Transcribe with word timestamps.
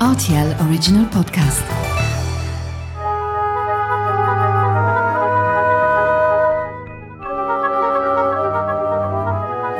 RTL 0.00 0.54
Original 0.60 1.08
Podcast. 1.08 1.64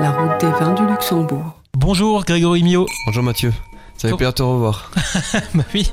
La 0.01 0.11
route 0.11 0.41
des 0.41 0.51
vins 0.59 0.73
du 0.73 0.87
Luxembourg. 0.87 1.53
Bonjour 1.77 2.25
Grégory 2.25 2.63
Mio. 2.63 2.87
Bonjour 3.07 3.23
Mathieu, 3.23 3.53
ça 3.97 4.09
fait 4.09 4.17
plaisir 4.17 4.33
de 4.33 4.37
te 4.37 4.43
revoir. 4.43 4.91
bah 5.55 5.65
oui, 5.75 5.91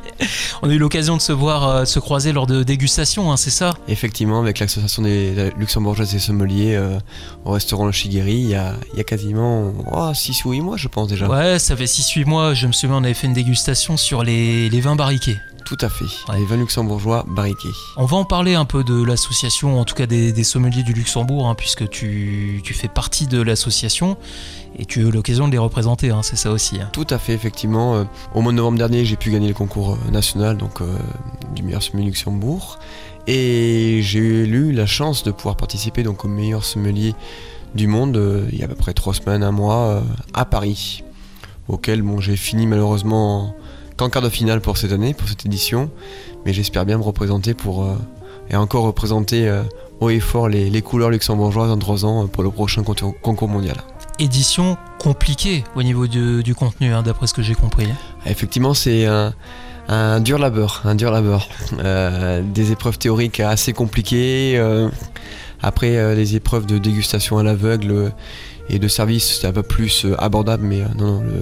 on 0.61 0.70
a 0.70 0.73
eu 0.73 0.78
l'occasion 0.78 1.16
de 1.16 1.21
se 1.21 1.32
voir, 1.32 1.68
euh, 1.68 1.86
se 1.86 2.00
croiser 2.00 2.32
lors 2.32 2.48
de 2.48 2.64
dégustations, 2.64 3.32
hein, 3.32 3.38
c'est 3.38 3.50
ça? 3.50 3.73
Effectivement, 3.88 4.39
avec 4.39 4.60
l'association 4.60 5.04
des 5.04 5.52
luxembourgeoises 5.57 6.14
et 6.16 6.20
sommeliers 6.20 6.75
euh, 6.75 6.97
au 7.46 7.52
restaurant 7.52 7.86
Le 7.86 7.92
Chigueri, 7.92 8.36
il 8.36 8.50
y 8.50 8.55
a, 8.55 8.75
il 8.93 8.97
y 8.97 9.02
a 9.02 9.04
quasiment 9.04 9.74
6 10.14 10.46
ou 10.46 10.52
8 10.52 10.61
mois, 10.61 10.78
je 10.78 10.88
pense 10.88 11.07
déjà. 11.07 11.28
Ouais, 11.28 11.60
ça 11.60 11.75
fait 11.75 11.86
6-8 11.86 12.25
mois, 12.25 12.54
je 12.54 12.68
me 12.68 12.71
souviens, 12.71 12.97
on 12.97 13.04
avait 13.04 13.14
fait 13.14 13.28
une 13.28 13.34
dégustation 13.34 13.97
sur 13.97 14.24
les, 14.24 14.70
les 14.70 14.82
vins 14.82 14.96
barriqués. 14.96 15.38
Tout 15.66 15.77
à 15.82 15.89
fait, 15.89 16.06
Ouais. 16.29 16.39
les 16.39 16.46
vins 16.46 16.57
luxembourgeois 16.57 17.25
barriqués. 17.28 17.71
On 17.97 18.06
va 18.06 18.18
en 18.18 18.25
parler 18.25 18.54
un 18.54 18.65
peu 18.65 18.83
de 18.83 19.01
l'association, 19.04 19.79
en 19.79 19.86
tout 19.86 19.96
cas 19.96 20.05
des, 20.05 20.32
des 20.33 20.43
sommeliers 20.43 20.83
du 20.83 20.93
Luxembourg, 20.93 21.47
hein, 21.47 21.55
puisque 21.55 21.89
tu, 21.89 22.61
tu 22.64 22.74
fais 22.74 22.88
partie 22.89 23.28
de 23.28 23.42
l'association 23.42 24.18
et 24.78 24.86
tu 24.86 25.00
as 25.00 25.04
eu 25.04 25.11
l'occasion 25.11 25.47
de 25.47 25.52
les 25.54 25.57
représenter, 25.57 26.10
hein, 26.11 26.21
c'est 26.21 26.36
ça 26.36 26.52
aussi. 26.52 26.79
hein. 26.82 26.89
Tout 26.91 27.07
à 27.10 27.18
fait, 27.18 27.33
effectivement. 27.33 27.96
euh, 27.96 28.04
au 28.36 28.41
mois 28.41 28.52
de 28.52 28.57
novembre 28.57 28.78
dernier, 28.78 29.05
j'ai 29.05 29.15
pu 29.15 29.32
gagner 29.32 29.47
le 29.47 29.54
concours 29.54 29.93
euh, 29.93 30.11
national 30.11 30.57
donc, 30.57 30.82
euh, 30.82 30.97
du 31.55 31.64
meilleur 31.64 31.82
sommelier 31.82 32.08
Luxembourg. 32.08 32.77
Et 33.25 34.02
j'ai 34.03 34.19
eu 34.19 34.72
la 34.73 34.86
chance 34.86 35.23
de 35.23 35.31
pouvoir 35.31 35.55
participer 35.55 36.03
donc, 36.03 36.25
au 36.25 36.27
meilleur 36.27 36.66
sommelier 36.66 37.16
du 37.73 37.88
monde 37.88 38.17
euh, 38.17 38.45
il 38.52 38.59
y 38.59 38.61
a 38.64 38.66
à 38.66 38.67
peu 38.67 38.75
près 38.75 38.94
3 38.94 39.14
semaines, 39.14 39.44
un 39.44 39.52
mois, 39.52 39.77
euh, 39.88 40.02
à 40.33 40.44
Paris. 40.45 41.03
Auquel 41.69 42.02
bon, 42.02 42.19
j'ai 42.19 42.36
fini 42.36 42.67
malheureusement 42.67 43.39
en- 43.39 43.55
qu'en 43.97 44.09
quart 44.09 44.22
de 44.22 44.30
finale 44.30 44.61
pour 44.61 44.78
cette 44.78 44.92
année, 44.92 45.14
pour 45.14 45.28
cette 45.28 45.45
édition. 45.45 45.89
Mais 46.45 46.53
j'espère 46.53 46.86
bien 46.86 46.97
me 46.97 47.03
représenter 47.03 47.53
pour. 47.53 47.83
euh, 47.83 47.95
et 48.49 48.55
encore 48.55 48.83
représenter 48.83 49.47
euh, 49.47 49.63
haut 49.99 50.09
et 50.09 50.19
fort 50.19 50.49
les, 50.49 50.69
les 50.69 50.81
couleurs 50.81 51.09
luxembourgeoises 51.09 51.72
en 51.72 51.77
3 51.77 52.05
ans 52.05 52.23
euh, 52.23 52.27
pour 52.27 52.44
le 52.44 52.52
prochain 52.52 52.83
concours 52.83 53.47
mondial. 53.47 53.77
Édition 54.19 54.77
compliquée 54.99 55.64
au 55.75 55.83
niveau 55.83 56.08
du, 56.08 56.44
du 56.44 56.53
contenu, 56.53 56.94
hein, 56.94 57.02
d'après 57.03 57.27
ce 57.27 57.33
que 57.33 57.41
j'ai 57.41 57.55
compris. 57.55 57.88
Effectivement, 58.25 58.73
c'est 58.73 59.05
un, 59.05 59.33
un 59.88 60.19
dur 60.19 60.38
labeur, 60.38 60.81
un 60.86 60.95
dur 60.95 61.09
labeur. 61.11 61.47
Euh, 61.80 62.41
des 62.44 62.71
épreuves 62.71 62.97
théoriques 62.99 63.39
assez 63.39 63.73
compliquées. 63.73 64.61
après, 65.61 66.16
les 66.16 66.36
épreuves 66.36 66.66
de 66.66 66.77
dégustation 66.77 67.38
à 67.38 67.44
l'aveugle 67.44 68.11
et 68.69 68.80
de 68.80 68.88
service, 68.88 69.36
c'était 69.36 69.47
un 69.47 69.52
peu 69.53 69.64
plus 69.64 70.05
abordable, 70.19 70.64
mais 70.66 70.81
non, 70.97 71.05
non, 71.05 71.21
le, 71.21 71.41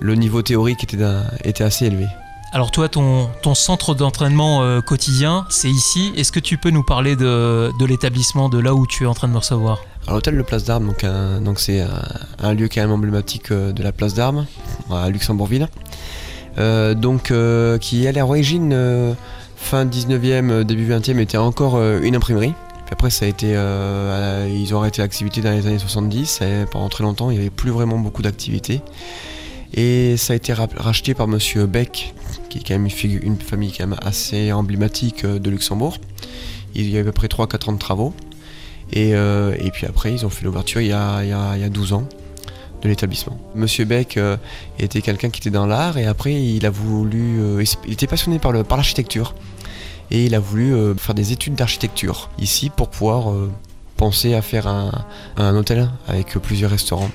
le 0.00 0.14
niveau 0.14 0.42
théorique 0.42 0.84
était, 0.84 1.62
assez 1.64 1.86
élevé. 1.86 2.06
Alors 2.52 2.70
toi, 2.70 2.88
ton, 2.88 3.28
ton 3.42 3.54
centre 3.54 3.94
d'entraînement 3.94 4.62
euh, 4.62 4.80
quotidien, 4.80 5.44
c'est 5.48 5.70
ici. 5.70 6.12
Est-ce 6.16 6.30
que 6.30 6.38
tu 6.40 6.56
peux 6.56 6.70
nous 6.70 6.84
parler 6.84 7.16
de, 7.16 7.72
de 7.78 7.84
l'établissement, 7.84 8.48
de 8.48 8.58
là 8.58 8.74
où 8.74 8.86
tu 8.86 9.04
es 9.04 9.06
en 9.06 9.14
train 9.14 9.26
de 9.26 9.32
me 9.32 9.38
recevoir? 9.38 9.80
Alors, 10.04 10.16
l'hôtel 10.16 10.36
de 10.36 10.42
Place 10.42 10.64
d'Armes, 10.64 10.86
donc, 10.86 11.02
un- 11.02 11.40
donc 11.40 11.58
c'est 11.58 11.80
un, 11.80 12.02
un 12.42 12.54
lieu 12.54 12.68
quand 12.72 12.80
même 12.82 12.92
emblématique 12.92 13.50
euh, 13.50 13.72
de 13.72 13.82
la 13.82 13.90
Place 13.90 14.14
d'Armes, 14.14 14.46
à 14.92 15.08
Luxembourgville. 15.10 15.68
Euh, 16.58 16.94
donc, 16.94 17.30
euh, 17.32 17.78
qui 17.78 18.06
à 18.06 18.12
l'origine, 18.12 19.16
fin 19.56 19.84
19e, 19.84 20.50
euh, 20.50 20.64
début 20.64 20.88
20e, 20.88 21.18
était 21.18 21.38
encore 21.38 21.82
une 21.82 22.14
imprimerie. 22.14 22.52
Puis 22.86 22.92
après, 22.92 23.10
ça 23.10 23.24
a 23.24 23.28
été, 23.28 23.48
ils 23.48 24.74
ont 24.74 24.78
arrêté 24.78 25.00
l'activité 25.02 25.40
dans 25.40 25.50
les 25.50 25.66
années 25.66 25.78
70. 25.78 26.40
et 26.42 26.66
pendant 26.70 26.88
très 26.90 27.02
longtemps, 27.02 27.30
il 27.30 27.34
n'y 27.34 27.40
avait 27.40 27.50
plus 27.50 27.70
vraiment 27.70 27.98
beaucoup 27.98 28.20
d'activité. 28.22 28.82
Et 29.76 30.16
ça 30.16 30.32
a 30.32 30.36
été 30.36 30.52
ra- 30.52 30.68
racheté 30.76 31.14
par 31.14 31.26
Monsieur 31.26 31.66
Beck, 31.66 32.14
qui 32.48 32.58
est 32.58 32.62
quand 32.66 32.74
même 32.78 32.88
une, 33.22 33.36
famille 33.38 33.72
assez 34.02 34.52
emblématique 34.52 35.24
euh, 35.24 35.38
de 35.38 35.50
Luxembourg. 35.50 35.98
Il 36.74 36.88
y 36.88 36.96
a 36.96 37.00
à 37.00 37.04
peu 37.04 37.12
près 37.12 37.26
3-4 37.26 37.70
ans 37.70 37.72
de 37.72 37.78
travaux. 37.78 38.14
Et, 38.92 39.14
euh, 39.14 39.54
et 39.58 39.70
puis 39.70 39.86
après, 39.86 40.12
ils 40.12 40.24
ont 40.24 40.30
fait 40.30 40.44
l'ouverture 40.44 40.80
il, 40.80 40.88
y 40.88 40.92
a- 40.92 41.22
il 41.24 41.28
y 41.30 41.32
a- 41.32 41.56
il 41.56 41.60
y 41.60 41.64
a 41.64 41.68
12 41.68 41.92
ans 41.92 42.08
de 42.82 42.88
l'établissement. 42.88 43.38
Monsieur 43.54 43.84
Beck 43.84 44.16
euh, 44.16 44.36
était 44.78 45.00
quelqu'un 45.02 45.30
qui 45.30 45.40
était 45.40 45.50
dans 45.50 45.66
l'art 45.66 45.96
et 45.98 46.06
après 46.06 46.34
il 46.34 46.66
a 46.66 46.70
voulu, 46.70 47.40
il 47.86 47.92
était 47.92 48.06
passionné 48.06 48.38
par 48.38 48.52
l'architecture 48.52 49.34
et 50.10 50.26
il 50.26 50.34
a 50.34 50.38
voulu 50.38 50.74
faire 50.98 51.14
des 51.14 51.32
études 51.32 51.54
d'architecture 51.54 52.28
ici 52.38 52.68
pour 52.68 52.90
pouvoir 52.90 53.32
penser 53.96 54.34
à 54.34 54.42
faire 54.42 54.66
un 54.66 55.56
hôtel 55.56 55.88
avec 56.08 56.36
plusieurs 56.42 56.70
restaurants. 56.70 57.08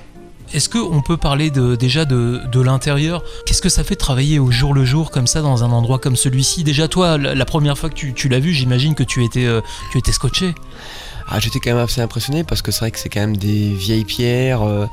Est-ce 0.54 0.68
qu'on 0.68 1.02
peut 1.02 1.18
parler 1.18 1.52
déjà 1.52 2.06
de, 2.06 2.62
l'intérieur? 2.62 3.24
Qu'est-ce 3.46 3.62
que 3.62 3.70
ça 3.70 3.84
fait 3.84 3.96
de 3.96 4.00
travailler 4.00 4.40
au 4.40 4.52
jour 4.52 4.74
le 4.74 4.84
jour 4.84 5.12
comme 5.12 5.28
ça 5.28 5.42
dans 5.42 5.64
un 5.64 5.72
endroit 5.72 6.00
comme 6.00 6.16
celui-ci? 6.16 6.64
Déjà 6.64 6.88
toi, 6.88 7.18
la, 7.18 7.46
première 7.46 7.78
fois 7.78 7.90
que 7.90 7.96
tu, 7.96 8.14
tu 8.14 8.30
l'as 8.30 8.40
vu, 8.40 8.52
j'imagine 8.52 8.96
que 8.96 9.04
tu 9.04 9.24
étais, 9.24 9.46
euh, 9.46 9.62
tu 9.92 10.00
étais 10.00 10.12
scotché. 10.12 10.56
Ah, 11.32 11.40
J'étais 11.40 11.60
quand 11.60 11.70
même 11.70 11.84
assez 11.84 12.02
impressionné 12.02 12.44
parce 12.44 12.64
que 12.64 12.72
c'est 12.72 12.80
vrai 12.80 12.90
que 12.92 12.98
c'est 12.98 13.10
quand 13.10 13.20
même 13.20 13.38
des 13.38 13.70
vieilles 13.70 14.04
pierres 14.04 14.64
euh, 14.64 14.88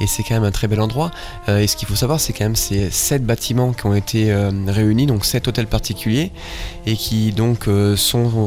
et 0.00 0.06
c'est 0.06 0.22
quand 0.22 0.32
même 0.32 0.44
un 0.44 0.50
très 0.50 0.66
bel 0.66 0.80
endroit. 0.80 1.10
Euh, 1.50 1.58
et 1.58 1.66
ce 1.66 1.76
qu'il 1.76 1.86
faut 1.86 1.94
savoir, 1.94 2.18
c'est 2.18 2.32
quand 2.32 2.44
même 2.44 2.56
ces 2.56 2.90
sept 2.90 3.26
bâtiments 3.26 3.74
qui 3.74 3.84
ont 3.84 3.94
été 3.94 4.32
euh, 4.32 4.50
réunis, 4.68 5.04
donc 5.04 5.26
sept 5.26 5.48
hôtels 5.48 5.66
particuliers 5.66 6.32
et 6.86 6.96
qui 6.96 7.32
donc 7.32 7.68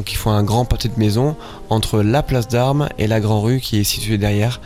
qui 0.06 0.16
font 0.16 0.32
un 0.32 0.44
grand 0.44 0.66
pâté 0.66 0.90
de 0.90 0.98
maison 1.00 1.36
entre 1.70 2.02
la 2.02 2.24
place 2.24 2.48
d'Armes 2.48 2.90
et 2.98 3.06
la 3.06 3.20
Grand 3.20 3.42
Rue 3.42 3.60
qui 3.60 3.80
est 3.80 3.84
située 3.84 4.18
derrière. 4.18 4.60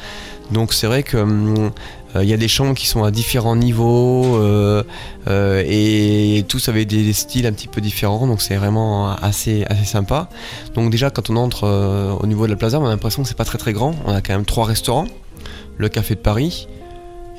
Donc 0.52 0.74
c'est 0.74 0.88
vrai 0.88 1.04
que 1.04 1.18
hum, 1.18 1.72
il 2.16 2.28
y 2.28 2.34
a 2.34 2.38
des 2.38 2.48
chambres 2.48 2.74
qui 2.74 2.88
sont 2.88 3.04
à 3.04 3.12
différents 3.12 3.56
niveaux 3.56 4.38
euh, 4.38 4.84
euh, 5.28 5.64
et 5.66 6.44
tous 6.48 6.68
avaient 6.70 6.86
des, 6.86 7.14
styles 7.14 7.46
un 7.46 7.52
petit 7.52 7.68
peu 7.68 7.82
différents, 7.82 8.26
donc 8.26 8.42
c'est 8.42 8.56
vraiment 8.56 9.12
assez, 9.12 9.64
assez 9.70 9.86
sympa. 9.86 10.30
Donc 10.74 10.90
déjà 10.90 11.12
quand 11.12 11.30
on 11.30 11.36
entre 11.36 11.66
euh, 11.66 12.12
au 12.20 12.26
niveau 12.26 12.46
de 12.46 12.52
la 12.52 12.58
plaza, 12.58 12.80
on 12.80 12.86
a 12.86 12.90
l'impression 12.90 13.22
que 13.22 13.30
c'est 13.30 13.38
pas 13.38 13.46
très 13.46 13.58
très 13.58 13.74
grand. 13.74 13.94
On 14.06 14.14
a 14.14 14.22
quand 14.22 14.34
même 14.34 14.46
trois 14.46 14.66
restaurants, 14.66 15.08
le 15.78 15.88
Café 15.90 16.16
de 16.16 16.20
Paris 16.20 16.68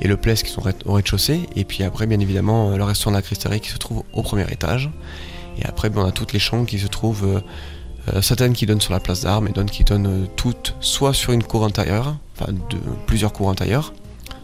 et 0.01 0.07
le 0.07 0.17
Pless 0.17 0.43
qui 0.43 0.51
sont 0.51 0.61
au 0.85 0.93
rez-de-chaussée, 0.93 1.41
et 1.55 1.63
puis 1.63 1.83
après 1.83 2.07
bien 2.07 2.19
évidemment 2.19 2.71
euh, 2.71 2.77
le 2.77 2.83
restaurant 2.83 3.11
de 3.11 3.17
la 3.17 3.21
Cristallerie 3.21 3.61
qui 3.61 3.69
se 3.69 3.77
trouve 3.77 4.03
au 4.13 4.23
premier 4.23 4.45
étage. 4.51 4.89
Et 5.59 5.65
après 5.65 5.89
ben, 5.89 6.01
on 6.01 6.05
a 6.05 6.11
toutes 6.11 6.33
les 6.33 6.39
chambres 6.39 6.65
qui 6.65 6.79
se 6.79 6.87
trouvent, 6.87 7.25
euh, 7.25 7.41
euh, 8.13 8.21
certaines 8.21 8.53
qui 8.53 8.65
donnent 8.65 8.81
sur 8.81 8.93
la 8.93 8.99
place 8.99 9.21
d'Armes 9.21 9.47
et 9.47 9.51
d'autres 9.51 9.71
qui 9.71 9.83
donnent 9.83 10.07
euh, 10.07 10.25
toutes 10.35 10.75
soit 10.79 11.13
sur 11.13 11.33
une 11.33 11.43
cour 11.43 11.65
intérieure, 11.65 12.17
enfin 12.35 12.51
de 12.51 12.77
plusieurs 13.05 13.31
cours 13.31 13.49
intérieures, 13.49 13.93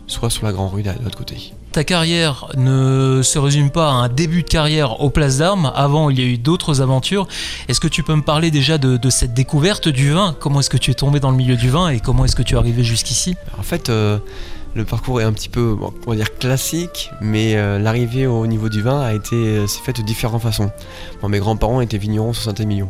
soit 0.08 0.30
sur 0.30 0.46
la 0.46 0.54
grande 0.54 0.74
rue 0.74 0.84
de 0.84 0.92
l'autre 1.04 1.18
côté. 1.18 1.54
Ta 1.74 1.84
carrière 1.84 2.48
ne 2.58 3.22
se 3.22 3.38
résume 3.38 3.70
pas 3.70 3.90
à 3.90 3.92
un 3.92 4.10
début 4.10 4.42
de 4.42 4.48
carrière 4.48 5.02
aux 5.02 5.10
places 5.10 5.38
d'armes. 5.38 5.72
Avant, 5.76 6.10
il 6.10 6.20
y 6.20 6.24
a 6.24 6.26
eu 6.26 6.38
d'autres 6.38 6.82
aventures. 6.82 7.28
Est-ce 7.68 7.80
que 7.80 7.88
tu 7.88 8.02
peux 8.02 8.16
me 8.16 8.24
parler 8.24 8.50
déjà 8.50 8.78
de, 8.78 8.98
de 8.98 9.10
cette 9.10 9.34
découverte 9.34 9.88
du 9.88 10.12
vin? 10.12 10.36
Comment 10.40 10.62
est-ce 10.62 10.72
que 10.72 10.78
tu 10.78 10.90
es 10.90 10.96
tombé 10.96 11.20
dans 11.20 11.30
le 11.30 11.38
milieu 11.38 11.56
du 11.56 11.70
vin 11.70 11.90
et 11.90 12.00
comment 12.00 12.26
est-ce 12.26 12.36
que 12.36 12.42
tu 12.42 12.56
es 12.56 12.58
arrivé 12.58 12.84
jusqu'ici? 12.84 13.36
En 13.60 13.64
fait, 13.64 13.90
euh, 13.90 14.18
le 14.74 14.86
parcours 14.86 15.22
est 15.22 15.24
un 15.24 15.34
petit 15.34 15.50
peu, 15.50 15.76
bon, 15.76 15.94
on 16.08 16.12
va 16.12 16.16
dire 16.16 16.36
classique, 16.38 17.12
mais 17.22 17.56
euh, 17.56 17.78
l'arrivée 17.78 18.26
au 18.26 18.48
niveau 18.48 18.70
du 18.70 18.82
vin 18.82 19.02
a 19.02 19.14
été, 19.14 19.36
euh, 19.36 19.68
s'est 19.68 19.82
faite 19.82 19.98
de 19.98 20.06
différentes 20.06 20.42
façons. 20.42 20.72
Bon, 21.22 21.30
mes 21.30 21.40
grands-parents 21.40 21.82
étaient 21.82 21.98
vignerons 21.98 22.34
sur 22.34 22.44
Saint-Émilion, 22.44 22.90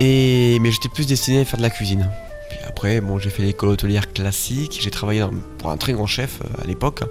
et 0.00 0.58
mais 0.60 0.70
j'étais 0.70 0.88
plus 0.88 1.06
destiné 1.06 1.40
à 1.40 1.44
faire 1.44 1.58
de 1.58 1.62
la 1.62 1.70
cuisine. 1.70 2.08
Puis 2.48 2.58
après, 2.66 3.00
bon, 3.00 3.18
j'ai 3.18 3.30
fait 3.30 3.42
l'école 3.42 3.70
hôtelière 3.70 4.12
classique. 4.12 4.78
J'ai 4.80 4.90
travaillé 4.90 5.24
pour 5.58 5.70
un 5.70 5.76
très 5.76 5.92
grand 5.92 6.06
chef 6.06 6.40
euh, 6.42 6.62
à 6.62 6.66
l'époque, 6.66 7.02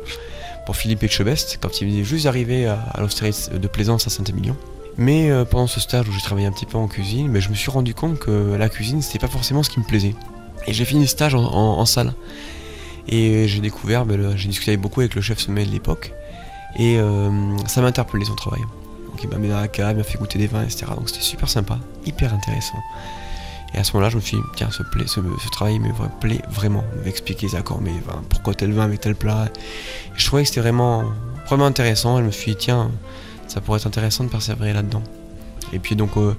pour 0.66 0.76
Philippe 0.76 1.04
Etchebest, 1.04 1.60
quand 1.62 1.82
il 1.82 1.90
venait 1.90 2.04
juste 2.04 2.26
d'arriver 2.26 2.66
à, 2.68 2.80
à 2.94 3.02
l'hostérie 3.02 3.36
de 3.54 3.68
Plaisance 3.68 4.08
à 4.08 4.10
Saint-Émilion. 4.10 4.56
Mais 4.98 5.30
euh, 5.30 5.46
pendant 5.46 5.68
ce 5.68 5.80
stage 5.80 6.08
où 6.10 6.12
j'ai 6.12 6.22
travaillé 6.22 6.48
un 6.48 6.52
petit 6.52 6.66
peu 6.66 6.78
en 6.78 6.88
cuisine, 6.88 7.40
je 7.40 7.50
me 7.50 7.56
suis 7.56 7.70
rendu 7.70 7.94
compte 7.94 8.18
que 8.18 8.56
la 8.58 8.68
cuisine, 8.68 9.02
c'était 9.02 9.20
pas 9.20 9.28
forcément 9.32 9.62
ce 9.62 9.70
qui 9.70 9.80
me 9.80 9.86
plaisait. 9.86 10.16
Et 10.66 10.74
j'ai 10.74 10.86
fini 10.86 11.02
le 11.02 11.08
stage 11.08 11.36
en- 11.36 11.86
salle. 11.86 12.14
Et 13.08 13.48
j'ai 13.48 13.62
découvert, 13.62 14.06
ben, 14.06 14.36
j'ai 14.36 14.50
discuté 14.50 14.76
beaucoup 14.76 15.00
avec 15.00 15.16
le 15.16 15.22
chef 15.22 15.40
sommelier 15.40 15.66
de 15.68 15.72
l'époque, 15.72 16.12
et 16.78 16.98
euh, 17.00 17.30
ça 17.68 17.80
m'a 17.82 17.88
interpellé 17.88 18.26
son 18.26 18.36
travail. 18.36 18.60
Donc 19.10 19.24
il 19.24 19.30
m'a 19.30 19.38
mis 19.38 19.48
dans 19.48 19.62
la 19.62 19.70
cave, 19.70 19.92
il 19.92 19.98
m'a 20.00 20.04
fait 20.04 20.18
goûter 20.18 20.38
des 20.38 20.48
vins, 20.48 20.64
etc. 20.64 20.88
Donc 20.98 21.08
c'était 21.10 21.22
super 21.24 21.48
sympa, 21.48 21.80
hyper 22.06 22.34
intéressant. 22.34 22.78
Et 23.74 23.78
à 23.78 23.84
ce 23.84 23.94
moment-là, 23.94 24.10
je 24.10 24.16
me 24.16 24.22
suis 24.22 24.38
dit, 24.38 24.44
tiens, 24.56 24.70
ce, 24.72 24.84
travail 25.50 25.80
me 25.80 25.92
plaît 26.20 26.42
vraiment. 26.50 26.84
M'expliquer 27.06 27.48
les 27.48 27.56
accords, 27.56 27.82
mais 27.82 27.94
pourquoi 28.30 28.54
tel 28.54 28.72
vin 28.72 28.84
avec 28.84 29.02
tel 29.02 29.16
plat. 29.16 29.50
Et 30.16 30.20
je 30.20 30.26
trouvais 30.26 30.44
que 30.44 30.48
c'était 30.50 30.62
vraiment, 30.62 31.04
vraiment 31.48 31.66
intéressant. 31.66 32.18
Et 32.18 32.22
je 32.22 32.28
me 32.28 32.32
suis 32.32 32.52
dit, 32.52 32.58
tiens, 32.58 32.92
ça 33.48 33.62
pourrait 33.62 33.80
être 33.80 33.88
intéressant 33.88 34.24
de 34.24 34.30
persévérer 34.30 34.74
là-dedans. 34.74 35.04
Et 35.74 35.80
puis 35.80 35.96
donc, 35.96 36.18
euh, 36.18 36.36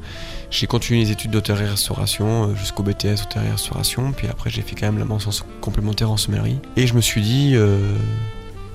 j'ai 0.51 0.67
continué 0.67 1.01
les 1.01 1.11
études 1.11 1.31
d'hôtellerie-restauration 1.31 2.45
euh, 2.45 2.55
jusqu'au 2.55 2.83
BTS 2.83 3.23
hôtellerie-restauration. 3.25 4.13
Puis 4.13 4.27
après, 4.29 4.51
j'ai 4.51 4.63
fait 4.63 4.75
quand 4.75 4.87
même 4.87 4.99
la 4.99 5.05
mention 5.05 5.31
complémentaire 5.61 6.11
en 6.11 6.17
sommellerie. 6.17 6.59
Et 6.77 6.87
je 6.87 6.95
me 6.95 7.01
suis 7.01 7.21
dit, 7.21 7.53
euh, 7.55 7.95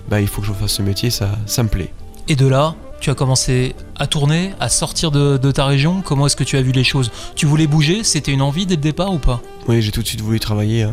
bah, 0.09 0.21
il 0.21 0.27
faut 0.27 0.41
que 0.41 0.47
je 0.47 0.53
fasse 0.53 0.73
ce 0.73 0.81
métier, 0.81 1.09
ça 1.09 1.35
me 1.57 1.67
plaît. 1.67 1.91
Et 2.27 2.35
de 2.35 2.47
là, 2.47 2.75
tu 3.03 3.09
as 3.09 3.15
commencé 3.15 3.75
à 3.97 4.07
tourner, 4.07 4.53
à 4.61 4.69
sortir 4.69 5.11
de, 5.11 5.51
ta 5.51 5.65
région. 5.65 6.01
Comment 6.01 6.27
est-ce 6.27 6.37
que 6.37 6.45
tu 6.45 6.55
as 6.55 6.61
vu 6.61 6.71
les 6.71 6.85
choses? 6.85 7.11
Tu 7.35 7.45
voulais 7.45 7.67
bouger? 7.67 8.01
C'était 8.05 8.31
une 8.31 8.41
envie 8.41 8.65
dès 8.65 8.75
le 8.75 8.81
départ 8.81 9.13
ou 9.13 9.17
pas? 9.17 9.41
Oui, 9.67 9.81
j'ai 9.81 9.91
tout 9.91 10.01
de 10.01 10.07
suite 10.07 10.21
voulu 10.21 10.39
travailler. 10.39 10.85
euh, 10.85 10.91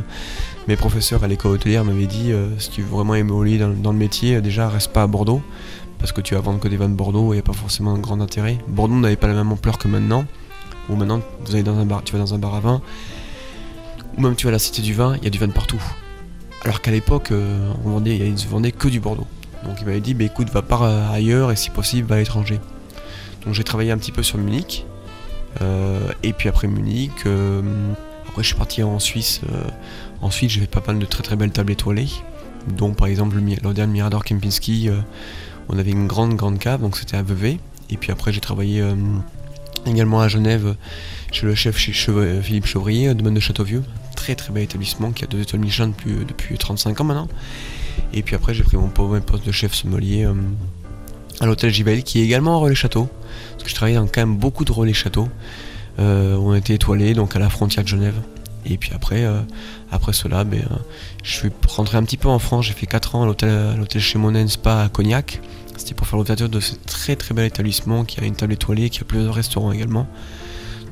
Mes 0.67 0.75
professeurs 0.75 1.23
à 1.23 1.29
l'école 1.29 1.53
hôtelière 1.53 1.85
m'avaient 1.85 2.09
dit, 2.09 2.33
euh, 2.33 2.49
si 2.59 2.71
tu 2.71 2.83
veux 2.83 2.89
vraiment 2.89 3.15
évoluer 3.15 3.59
dans, 3.59 3.93
le 3.93 3.97
métier, 3.97 4.35
euh, 4.35 4.41
déjà 4.41 4.69
reste 4.69 4.93
pas 4.93 5.05
à 5.05 5.07
Bordeaux, 5.07 5.41
parce 6.01 6.11
que 6.11 6.21
tu 6.21 6.35
vas 6.35 6.41
vendre 6.41 6.59
que 6.59 6.67
des 6.67 6.77
vins 6.77 6.89
de 6.89 6.97
Bordeaux 6.97 7.33
et 7.33 7.37
il 7.37 7.39
n'y 7.39 7.45
a 7.45 7.45
pas 7.45 7.53
forcément 7.53 7.95
un 7.95 7.99
grand 7.99 8.21
intérêt. 8.21 8.59
Bordeaux 8.67 8.97
n'avait 8.97 9.15
pas 9.15 9.29
la 9.29 9.35
même 9.35 9.53
ampleur 9.53 9.79
que 9.79 9.87
maintenant, 9.87 10.25
où 10.89 10.97
maintenant 10.97 11.21
vous 11.45 11.55
allez 11.55 11.63
dans 11.63 11.79
un 11.79 11.87
bar, 11.87 12.03
tu 12.03 12.13
vas 12.15 12.19
dans 12.19 12.35
un 12.35 12.39
bar 12.39 12.57
à 12.57 12.61
vin, 12.61 12.83
ou 14.19 14.21
même 14.21 14.35
tu 14.35 14.47
vas 14.47 14.51
à 14.51 14.53
la 14.55 14.59
Cité 14.59 14.83
du 14.83 14.95
Vin, 14.95 15.15
il 15.19 15.23
y 15.23 15.27
a 15.29 15.31
du 15.31 15.39
vin 15.39 15.49
partout. 15.49 15.81
Alors 16.65 16.81
qu'à 16.81 16.91
l'époque, 16.91 17.31
euh, 17.31 17.73
on 17.85 17.91
vendait, 17.91 18.17
il 18.17 18.37
se 18.37 18.49
vendait 18.49 18.73
que 18.73 18.89
du 18.89 18.99
Bordeaux. 18.99 19.29
Donc 19.65 19.77
il 19.81 19.87
m'avait 19.87 20.01
dit, 20.01 20.15
bah, 20.15 20.25
écoute, 20.25 20.51
va 20.51 20.63
par 20.63 20.83
euh, 20.83 21.09
ailleurs 21.11 21.51
et 21.51 21.57
si 21.57 21.71
possible, 21.71 22.09
va 22.09 22.17
à 22.17 22.19
l'étranger. 22.19 22.61
Donc 23.45 23.55
j'ai 23.55 23.65
travaillé 23.65 23.91
un 23.91 23.99
petit 23.99 24.13
peu 24.13 24.23
sur 24.23 24.39
Munich, 24.39 24.85
euh, 25.63 26.01
et 26.23 26.33
puis 26.33 26.49
après 26.49 26.69
Munich, 26.69 27.13
après 28.29 28.43
je 28.43 28.49
suis 28.49 28.57
parti 28.57 28.83
en 28.83 28.99
Suisse. 28.99 29.41
ensuite, 30.21 30.51
j'ai 30.51 30.61
fait 30.61 30.67
pas 30.67 30.83
mal 30.87 30.99
de 30.99 31.07
très 31.07 31.23
très 31.23 31.37
belles 31.37 31.51
tables 31.51 31.73
étoilées, 31.73 32.09
dont 32.69 32.93
par 32.93 33.09
exemple 33.09 33.39
l'Odern 33.63 33.91
Mirador 33.91 34.25
Kempinski. 34.25 34.91
on 35.71 35.79
avait 35.79 35.91
une 35.91 36.07
grande 36.07 36.37
grande 36.37 36.59
cave, 36.59 36.83
donc 36.83 36.99
c'était 36.99 37.17
à 37.17 37.23
Vevey. 37.23 37.59
Et 37.89 37.97
puis 37.97 38.13
après, 38.13 38.31
j'ai 38.31 38.41
travaillé 38.41 38.85
également 39.87 40.21
à 40.21 40.29
Genève 40.29 40.75
chez 41.33 41.47
le 41.47 41.55
chef 41.55 41.77
Philippe 41.77 42.67
Chevrier, 42.67 43.15
domaine 43.15 43.35
de 43.35 43.41
Châteauvieux, 43.41 43.83
très 44.17 44.35
très 44.35 44.53
bel 44.53 44.65
établissement 44.65 45.13
qui 45.13 45.25
a 45.25 45.27
deux 45.27 45.41
étoiles 45.41 45.63
Michelin 45.63 45.89
depuis, 45.89 46.13
euh, 46.13 46.25
depuis 46.27 46.59
35 46.59 47.01
ans 47.01 47.05
maintenant. 47.05 47.29
Et 48.13 48.23
puis 48.23 48.35
après 48.35 48.55
j'ai 48.55 48.63
pris 48.63 48.77
mon 48.77 48.89
poste 48.89 49.47
de 49.47 49.53
chef 49.53 49.75
sommelier 49.75 50.25
euh, 50.25 50.35
à 51.41 51.47
l'hôtel 51.47 51.73
Gibel 51.73 52.03
qui 52.03 52.21
est 52.21 52.25
également 52.25 52.55
un 52.55 52.59
relais 52.59 52.75
château. 52.75 53.09
Parce 53.53 53.65
que 53.65 53.71
je 53.71 53.75
travaillais 53.75 53.97
dans 53.97 54.07
quand 54.07 54.21
même 54.21 54.37
beaucoup 54.37 54.65
de 54.65 54.73
relais 54.73 54.93
châteaux. 54.93 55.29
Euh, 55.99 56.37
on 56.37 56.55
était 56.55 56.75
étoilés 56.75 57.15
donc 57.15 57.37
à 57.37 57.39
la 57.39 57.49
frontière 57.49 57.85
de 57.85 57.89
Genève. 57.89 58.21
Et 58.67 58.77
puis 58.77 58.93
après, 58.95 59.25
après 59.91 60.13
cela, 60.13 60.45
ben, 60.45 60.63
je 61.23 61.33
suis 61.33 61.51
rentré 61.67 61.97
un 61.97 62.03
petit 62.03 62.19
peu 62.19 62.29
en 62.29 62.39
France. 62.39 62.67
J'ai 62.67 62.75
fait 62.75 62.85
4 62.85 63.15
ans 63.15 63.23
à 63.23 63.27
l'hôtel 63.27 64.01
chez 64.01 64.19
Monen 64.19 64.49
Spa 64.49 64.83
à 64.83 64.89
Cognac. 64.91 65.41
C'était 65.79 65.95
pour 65.95 66.07
faire 66.07 66.19
l'ouverture 66.19 66.51
de 66.51 66.61
ce 66.61 66.75
très 66.75 67.17
très 67.17 67.35
bel 67.35 67.47
établissement 67.47 68.05
qui 68.05 68.21
a 68.21 68.25
une 68.25 68.37
table 68.37 68.53
étoilée, 68.53 68.91
qui 68.91 69.01
a 69.01 69.05
plusieurs 69.05 69.35
restaurants 69.35 69.73
également. 69.73 70.07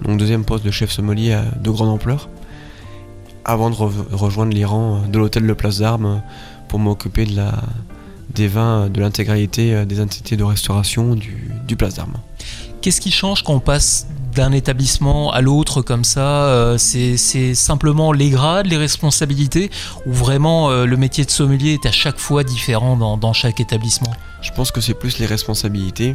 Donc 0.03 0.17
deuxième 0.17 0.47
poste 0.47 0.65
de 0.65 0.71
chef 0.71 0.91
sommelier 0.91 1.39
de 1.61 1.71
grande 1.71 1.91
ampleur 1.91 2.31
avant 3.49 3.71
de 3.71 3.75
rejoindre 3.75 4.53
les 4.53 4.67
rangs 4.67 5.03
de 5.09 5.19
l'hôtel 5.19 5.47
de 5.47 5.53
Place 5.55 5.79
d'Armes 5.79 6.23
pour 6.69 6.79
m'occuper 6.79 7.25
de 7.25 7.37
la, 7.37 7.55
des 8.35 8.49
vins, 8.49 8.89
de 8.89 9.01
l'intégralité 9.01 9.75
euh, 9.75 9.85
des 9.85 10.01
entités 10.01 10.37
de 10.37 10.45
restauration 10.45 11.15
du, 11.15 11.77
Place 11.77 11.95
d'Armes. 11.95 12.17
Qu'est-ce 12.81 13.01
qui 13.01 13.11
change 13.11 13.43
quand 13.43 13.55
on 13.55 13.61
passe 13.61 14.07
d'un 14.35 14.53
établissement 14.53 15.31
à 15.33 15.41
l'autre 15.41 15.83
comme 15.83 16.05
ça 16.05 16.47
euh, 16.47 16.79
C'est 16.79 17.55
simplement 17.55 18.13
les 18.13 18.31
grades, 18.31 18.67
les 18.67 18.77
responsabilités 18.77 19.71
ou 20.07 20.13
vraiment 20.13 20.71
euh, 20.71 20.87
le 20.87 20.97
métier 20.97 21.25
de 21.25 21.31
sommelier 21.31 21.75
est 21.75 21.87
à 21.87 21.93
chaque 21.93 22.19
fois 22.19 22.45
différent 22.45 23.17
dans 23.17 23.33
chaque 23.33 23.61
établissement? 23.61 24.13
Je 24.41 24.51
pense 24.53 24.71
que 24.71 24.81
c'est 24.81 24.95
plus 24.95 25.19
les 25.19 25.27
responsabilités 25.27 26.15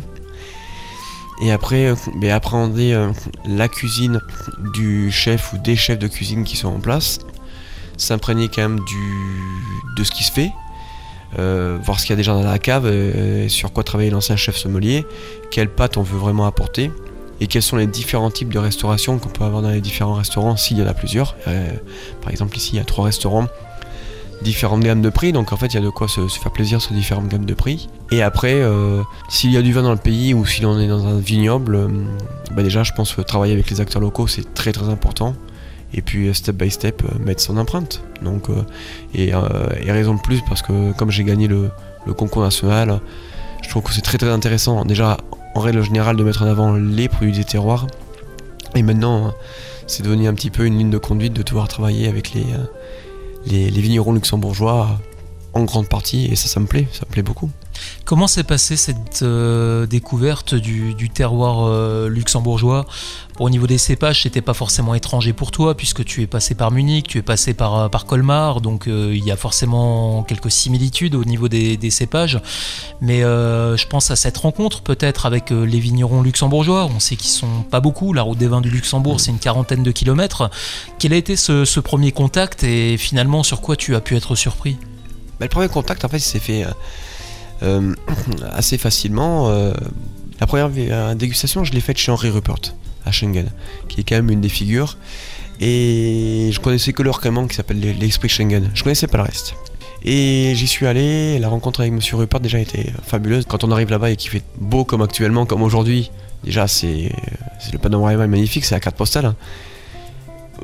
et 1.41 1.51
après 1.51 1.88
euh, 1.88 1.95
mais 2.15 2.31
appréhender 2.31 3.09
la 3.45 3.67
cuisine 3.67 4.21
du 4.73 5.11
chef 5.11 5.53
ou 5.53 5.57
des 5.57 5.75
chefs 5.75 5.99
de 5.99 6.07
cuisine 6.07 6.44
qui 6.44 6.57
sont 6.57 6.69
en 6.69 6.79
place, 6.79 7.19
s'imprégner 8.03 8.50
quand 8.50 8.61
même 8.61 8.79
du, 8.81 9.41
de 9.95 10.03
ce 10.03 10.11
qui 10.11 10.23
se 10.23 10.31
fait, 10.31 10.51
euh, 11.39 11.77
voir 11.83 12.00
ce 12.00 12.05
qu'il 12.05 12.13
y 12.13 12.13
a 12.13 12.17
déjà 12.17 12.33
dans 12.33 12.44
la 12.44 12.59
cave, 12.59 12.91
sur 13.47 13.73
quoi 13.73 13.83
travailler 13.83 14.09
l'ancien 14.09 14.35
chef 14.35 14.55
sommelier, 14.55 15.05
quelles 15.51 15.69
pâtes 15.69 15.97
on 15.97 16.03
veut 16.03 16.19
vraiment 16.19 16.45
apporter, 16.45 16.91
et 17.41 17.47
quels 17.47 17.63
sont 17.63 17.77
les 17.77 17.88
différents 17.88 18.31
types 18.31 18.53
de 18.53 18.59
restauration 18.59 19.17
qu'on 19.17 19.29
peut 19.29 19.44
avoir 19.44 19.61
dans 19.61 19.71
les 19.71 19.81
différents 19.81 20.15
restaurants 20.15 20.55
s'il 20.55 20.77
y 20.77 20.83
en 20.83 20.88
a 20.88 20.94
plusieurs. 20.94 21.35
par 22.21 22.29
exemple 22.31 22.55
ici 22.55 22.71
il 22.73 22.77
y 22.77 22.79
a 22.79 22.85
trois 22.85 23.05
restaurants 23.05 23.47
différentes 24.44 24.81
gammes 24.81 25.01
de 25.01 25.09
prix, 25.09 25.31
donc 25.31 25.51
en 25.53 25.57
fait 25.57 25.67
il 25.67 25.75
y 25.75 25.77
a 25.77 25.81
de 25.81 25.89
quoi 25.89 26.07
se, 26.07 26.27
faire 26.27 26.51
plaisir 26.51 26.81
sur 26.81 26.94
différentes 26.94 27.29
gammes 27.29 27.45
de 27.45 27.53
prix. 27.53 27.88
Et 28.11 28.21
après, 28.21 28.56
euh, 28.56 29.01
s'il 29.29 29.51
y 29.51 29.57
a 29.57 29.61
du 29.61 29.73
vin 29.73 29.81
dans 29.81 29.91
le 29.91 29.97
pays 29.97 30.33
ou 30.33 30.45
si 30.45 30.63
on 30.65 30.79
est 30.79 30.88
dans 30.88 31.07
un 31.07 31.17
vignoble, 31.17 31.75
euh, 31.75 31.88
bah 32.51 32.61
déjà 32.61 32.83
je 32.83 32.91
pense 32.91 33.13
que 33.13 33.21
travailler 33.21 33.53
avec 33.53 33.69
les 33.69 33.81
acteurs 33.81 34.01
locaux 34.01 34.27
c'est 34.27 34.53
très 34.53 34.71
très 34.71 34.89
important. 34.89 35.35
Et 35.94 36.01
puis 36.01 36.28
euh, 36.28 36.34
step 36.34 36.56
by 36.56 36.72
step 36.72 37.04
mettre 37.19 37.42
son 37.42 37.57
empreinte. 37.57 38.04
Donc 38.22 38.48
et, 39.13 39.34
raison 39.88 40.16
de 40.16 40.22
plus 40.22 40.42
parce 40.48 40.62
que 40.62 40.92
comme 40.94 41.12
j'ai 41.12 41.24
gagné 41.24 41.48
le, 41.48 41.69
concours 42.18 42.42
national, 42.42 43.00
je 43.63 43.69
trouve 43.69 43.84
que 43.84 43.94
c'est 43.94 44.01
très 44.01 44.18
très 44.18 44.30
intéressant. 44.30 44.86
Déjà 44.86 45.18
en 45.56 45.60
règle 45.60 45.84
générale 45.84 46.16
de 46.16 46.24
mettre 46.24 46.44
en 46.44 46.48
avant 46.48 46.74
les 46.74 47.07
produits 47.07 47.31
des 47.34 47.44
terroirs. 47.44 47.88
Et 48.75 48.81
maintenant, 48.81 49.34
c'est 49.88 50.04
devenu 50.04 50.28
un 50.28 50.34
petit 50.34 50.50
peu 50.50 50.66
une 50.66 50.78
ligne 50.78 50.90
de 50.90 50.98
conduite 50.98 51.34
de 51.34 51.44
devoir 51.44 51.68
travailler 51.68 52.07
avec 52.07 52.34
les, 52.34 53.69
vignerons 53.69 54.13
luxembourgeois 54.13 55.00
en 55.53 55.63
grande 55.63 55.88
partie, 55.88 56.25
et 56.25 56.35
ça, 56.35 56.47
ça 56.47 56.59
me 56.59 56.65
plaît, 56.65 56.88
ça 56.91 57.05
me 57.07 57.11
plaît 57.11 57.21
beaucoup. 57.21 57.51
Comment 58.05 58.27
s'est 58.27 58.44
passée 58.44 58.75
cette 58.75 59.21
euh, 59.21 59.85
découverte 59.85 60.55
du, 60.55 61.09
terroir 61.09 61.65
euh, 61.65 62.09
luxembourgeois? 62.09 62.85
Au 63.39 63.50
niveau 63.50 63.65
des 63.65 63.77
cépages, 63.77 64.23
c'était 64.23 64.41
pas 64.41 64.53
forcément 64.53 64.94
étranger 64.94 65.33
pour 65.33 65.51
toi, 65.51 65.75
puisque 65.75 66.03
tu 66.05 66.21
es 66.21 66.27
passé 66.27 66.53
par 66.53 66.71
Munich, 66.71 67.07
tu 67.07 67.17
es 67.17 67.21
passé 67.21 67.53
par, 67.53 67.79
euh, 67.79 67.89
par 67.89 68.05
Colmar, 68.05 68.61
donc 68.61 68.85
il 68.88 69.23
y 69.23 69.31
a 69.31 69.38
forcément 69.38 70.23
quelques 70.23 70.51
similitudes 70.51 71.15
au 71.15 71.23
niveau 71.23 71.47
des, 71.47 71.89
cépages. 71.89 72.39
Mais 73.01 73.21
je 73.21 73.88
pense 73.88 74.09
à 74.11 74.15
cette 74.15 74.38
rencontre 74.38 74.81
peut-être 74.81 75.25
avec 75.25 75.51
les 75.51 75.79
vignerons 75.79 76.21
luxembourgeois. 76.21 76.89
On 76.94 76.99
sait 76.99 77.15
qu'ils 77.15 77.29
sont 77.29 77.63
pas 77.69 77.79
beaucoup. 77.79 78.13
La 78.13 78.23
route 78.23 78.38
des 78.38 78.47
vins 78.47 78.61
du 78.61 78.69
Luxembourg, 78.69 79.19
c'est 79.19 79.31
une 79.31 79.39
quarantaine 79.39 79.83
de 79.83 79.91
kilomètres. 79.91 80.49
Quel 80.99 81.13
a 81.13 81.17
été 81.17 81.35
ce, 81.35 81.65
ce 81.65 81.79
premier 81.79 82.11
contact 82.11 82.63
et 82.63 82.97
finalement 82.97 83.44
sur 83.44 83.61
quoi 83.61 83.75
tu 83.75 83.95
as 83.95 84.01
pu 84.01 84.15
être 84.15 84.35
surpris? 84.35 84.77
Bah, 85.44 85.45
Le 85.45 85.50
premier 85.50 85.68
contact, 85.68 86.06
en 86.06 86.10
fait, 86.10 86.19
s'est 86.19 86.40
fait 86.40 86.66
euh, 87.62 87.94
assez 88.51 88.78
facilement. 88.78 89.50
Euh, 89.50 89.74
la 90.40 90.48
première 90.48 90.69
euh, 90.75 91.16
dégustation, 91.16 91.63
je 91.63 91.72
l'ai 91.72 91.81
faite 91.81 91.98
chez 91.98 92.12
Henri 92.12 92.30
Rupert 92.30 92.56
à 93.06 93.12
Schengen, 93.12 93.50
qui 93.90 94.01
est 94.01 94.04
quand 94.04 94.16
même 94.16 94.30
une 94.30 94.42
des 94.42 94.50
figures. 94.50 94.98
Et 95.60 96.50
je 96.51 96.60
connaissais 96.60 96.94
que 96.94 97.04
leur 97.04 97.22
camion 97.22 97.48
qui 97.48 97.56
s'appelle 97.56 97.80
l'Esprit 98.00 98.30
Schengen. 98.30 98.69
Je 98.74 98.84
connaissais 98.84 99.07
pas 99.07 99.18
le 99.18 99.24
reste. 99.24 99.56
Et 100.04 100.54
j'y 100.56 100.68
suis 100.68 100.86
allé, 100.88 101.40
la 101.40 101.48
rencontre 101.48 101.81
avec 101.81 101.94
Monsieur 101.94 102.18
Rupert 102.18 102.40
déjà 102.40 102.60
était 102.60 102.92
fabuleuse. 103.06 103.45
Quand 103.48 103.63
on 103.63 103.72
arrive 103.72 103.90
là-bas 103.90 104.10
et 104.10 104.16
qu'il 104.16 104.31
fait 104.31 104.44
beau 104.57 104.84
comme 104.84 105.01
actuellement, 105.01 105.45
comme 105.45 105.62
aujourd'hui, 105.62 106.12
déjà 106.44 106.68
c'est 106.68 107.12
le 107.72 107.78
panorama 107.78 108.25
est 108.25 108.28
magnifique, 108.28 108.66
c'est 108.66 108.75
la 108.75 108.81
carte 108.81 108.98
postale. 108.98 109.25
Hein. 109.25 109.36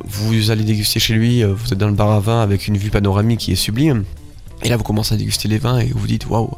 Vous 0.04 0.52
allez 0.52 0.64
déguster 0.64 1.00
chez 1.00 1.14
lui, 1.14 1.44
vous 1.44 1.72
êtes 1.72 1.78
dans 1.78 1.88
le 1.88 1.94
bar 1.94 2.12
à 2.12 2.20
vin 2.20 2.42
avec 2.42 2.68
une 2.68 2.78
vue 2.78 2.90
panoramique 2.90 3.40
qui 3.40 3.54
est 3.54 3.56
sublime. 3.56 4.04
Et 4.64 4.70
là, 4.70 4.78
vous 4.78 4.84
commencez 4.84 5.14
à 5.14 5.18
déguster 5.18 5.48
les 5.48 5.58
vins 5.58 5.80
et 5.80 5.88
vous 5.88 6.00
vous 6.00 6.08
dites 6.08 6.28
waouh, 6.28 6.52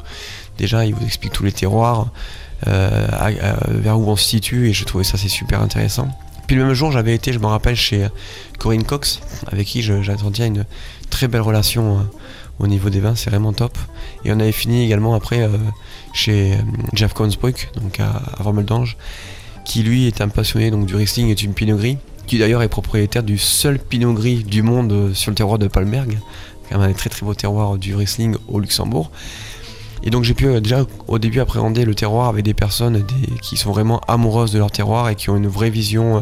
déjà, 0.58 0.84
il 0.84 0.94
vous 0.94 1.04
explique 1.04 1.32
tous 1.32 1.44
les 1.44 1.52
terroirs, 1.52 2.10
euh, 2.66 3.06
vers 3.68 3.98
où 3.98 4.08
on 4.08 4.16
se 4.16 4.24
situe, 4.24 4.68
et 4.68 4.72
je 4.72 4.84
trouvais 4.84 5.04
ça 5.04 5.18
c'est 5.18 5.28
super 5.28 5.60
intéressant. 5.60 6.08
Puis 6.46 6.56
le 6.56 6.64
même 6.64 6.74
jour, 6.74 6.92
j'avais 6.92 7.14
été, 7.14 7.32
je 7.32 7.38
me 7.38 7.46
rappelle, 7.46 7.76
chez 7.76 8.08
Corinne 8.58 8.84
Cox, 8.84 9.20
avec 9.50 9.66
qui 9.66 9.82
j'attendais 9.82 10.46
une 10.46 10.64
très 11.10 11.28
belle 11.28 11.40
relation 11.40 11.98
euh, 11.98 12.02
au 12.58 12.66
niveau 12.66 12.90
des 12.90 13.00
vins, 13.00 13.14
c'est 13.14 13.30
vraiment 13.30 13.52
top. 13.52 13.76
Et 14.24 14.32
on 14.32 14.40
avait 14.40 14.52
fini 14.52 14.84
également 14.84 15.14
après 15.14 15.42
euh, 15.42 15.56
chez 16.12 16.56
Jeff 16.92 17.12
Consbrook, 17.12 17.70
donc 17.80 18.00
à, 18.00 18.22
à 18.38 18.52
qui 19.64 19.82
lui 19.82 20.06
est 20.06 20.20
un 20.20 20.28
passionné 20.28 20.70
donc, 20.70 20.86
du 20.86 20.96
Riesling 20.96 21.28
et 21.28 21.34
du 21.34 21.48
Pinot 21.48 21.76
Gris, 21.76 21.98
qui 22.26 22.38
d'ailleurs 22.38 22.62
est 22.62 22.68
propriétaire 22.68 23.22
du 23.22 23.38
seul 23.38 23.78
Pinot 23.78 24.12
Gris 24.12 24.44
du 24.44 24.62
monde 24.62 25.12
sur 25.14 25.30
le 25.30 25.34
terroir 25.34 25.58
de 25.58 25.68
Palmberg 26.72 26.90
un 26.90 26.94
très 26.94 27.10
très 27.10 27.24
beau 27.24 27.34
terroir 27.34 27.78
du 27.78 27.94
wrestling 27.94 28.36
au 28.48 28.60
Luxembourg. 28.60 29.10
Et 30.04 30.10
donc 30.10 30.24
j'ai 30.24 30.34
pu 30.34 30.46
euh, 30.46 30.60
déjà 30.60 30.84
au 31.06 31.18
début 31.18 31.40
appréhender 31.40 31.84
le 31.84 31.94
terroir 31.94 32.28
avec 32.28 32.44
des 32.44 32.54
personnes 32.54 33.06
qui 33.40 33.56
sont 33.56 33.70
vraiment 33.70 34.00
amoureuses 34.08 34.52
de 34.52 34.58
leur 34.58 34.70
terroir 34.70 35.08
et 35.08 35.14
qui 35.14 35.30
ont 35.30 35.36
une 35.36 35.46
vraie 35.46 35.70
vision 35.70 36.18
euh, 36.18 36.20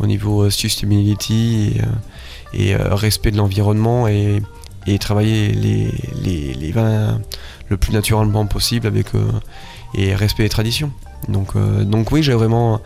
au 0.00 0.06
niveau 0.06 0.42
euh, 0.42 0.50
sustainability 0.50 1.78
et, 2.52 2.76
respect 2.76 3.30
de 3.30 3.36
l'environnement 3.36 4.06
et, 4.06 4.42
travailler 5.00 5.52
les, 5.52 5.90
les, 6.54 6.72
vins 6.72 7.20
le 7.68 7.76
plus 7.76 7.92
naturellement 7.92 8.46
possible 8.46 8.86
avec 8.86 9.06
et 9.94 10.14
respect 10.14 10.44
des 10.44 10.48
traditions. 10.48 10.92
Donc, 11.28 11.56
donc 11.56 12.12
oui, 12.12 12.22
j'ai 12.22 12.34
vraiment 12.34 12.80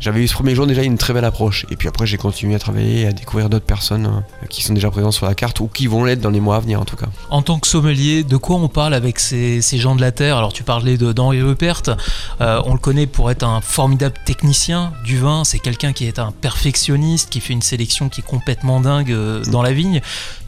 j'avais 0.00 0.22
eu 0.22 0.28
ce 0.28 0.34
premier 0.34 0.54
jour 0.54 0.66
déjà 0.66 0.82
une 0.82 0.98
très 0.98 1.12
belle 1.12 1.24
approche. 1.24 1.66
Et 1.70 1.76
puis 1.76 1.88
après, 1.88 2.06
j'ai 2.06 2.16
continué 2.16 2.54
à 2.54 2.58
travailler 2.58 3.02
et 3.02 3.06
à 3.06 3.12
découvrir 3.12 3.48
d'autres 3.48 3.64
personnes 3.64 4.06
euh, 4.06 4.46
qui 4.48 4.62
sont 4.62 4.74
déjà 4.74 4.90
présentes 4.90 5.12
sur 5.12 5.26
la 5.26 5.34
carte 5.34 5.60
ou 5.60 5.68
qui 5.68 5.86
vont 5.86 6.04
l'être 6.04 6.20
dans 6.20 6.30
les 6.30 6.40
mois 6.40 6.56
à 6.56 6.60
venir 6.60 6.80
en 6.80 6.84
tout 6.84 6.96
cas. 6.96 7.06
En 7.30 7.42
tant 7.42 7.58
que 7.58 7.66
sommelier, 7.66 8.24
de 8.24 8.36
quoi 8.36 8.56
on 8.56 8.68
parle 8.68 8.94
avec 8.94 9.18
ces, 9.18 9.60
gens 9.60 9.96
de 9.96 10.00
la 10.00 10.12
Terre? 10.12 10.36
Alors 10.36 10.52
tu 10.52 10.62
parlais 10.62 10.96
d'Henri 10.96 11.42
Rupert, 11.42 11.82
euh, 12.40 12.60
on 12.64 12.72
le 12.72 12.78
connaît 12.78 13.06
pour 13.06 13.30
être 13.30 13.44
un 13.44 13.60
formidable 13.60 14.14
technicien 14.24 14.92
du 15.04 15.18
vin, 15.18 15.44
c'est 15.44 15.58
quelqu'un 15.58 15.92
qui 15.92 16.06
est 16.06 16.18
un 16.18 16.32
perfectionniste, 16.32 17.30
qui 17.30 17.40
fait 17.40 17.52
une 17.52 17.62
sélection 17.62 18.08
qui 18.08 18.20
est 18.20 18.26
complètement 18.26 18.80
dingue 18.80 19.12
euh, 19.12 19.44
dans 19.46 19.62
la 19.62 19.72
vigne. 19.72 20.00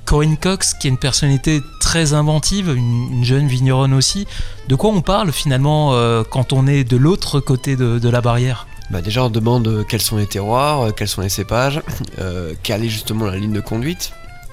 Corinne 0.04 0.36
Cox, 0.36 0.74
qui 0.74 0.88
est 0.88 0.90
une 0.90 0.98
personnalité 0.98 1.60
très 1.80 2.14
inventive, 2.14 2.74
une, 2.74 3.22
jeune 3.22 3.46
vigneronne 3.46 3.92
aussi. 3.92 4.26
De 4.68 4.74
quoi 4.74 4.90
on 4.90 5.02
parle 5.02 5.30
finalement 5.30 5.92
quand 6.30 6.52
on 6.52 6.66
est 6.66 6.82
de 6.82 6.96
l'autre 6.96 7.38
côté 7.38 7.76
de 7.76 8.08
la 8.08 8.20
barrière? 8.20 8.66
Bah 8.90 9.02
déjà 9.02 9.24
on 9.24 9.30
demande 9.30 9.68
euh, 9.68 9.84
quels 9.84 10.02
sont 10.02 10.16
les 10.16 10.26
terroirs, 10.26 10.80
euh, 10.80 10.90
quels 10.90 11.08
sont 11.08 11.20
les 11.20 11.28
cépages, 11.28 11.80
euh, 12.18 12.54
quelle 12.62 12.84
est 12.84 12.88
justement 12.88 13.26
la 13.26 13.36
ligne 13.36 13.52
de 13.52 13.60
conduite, 13.60 14.12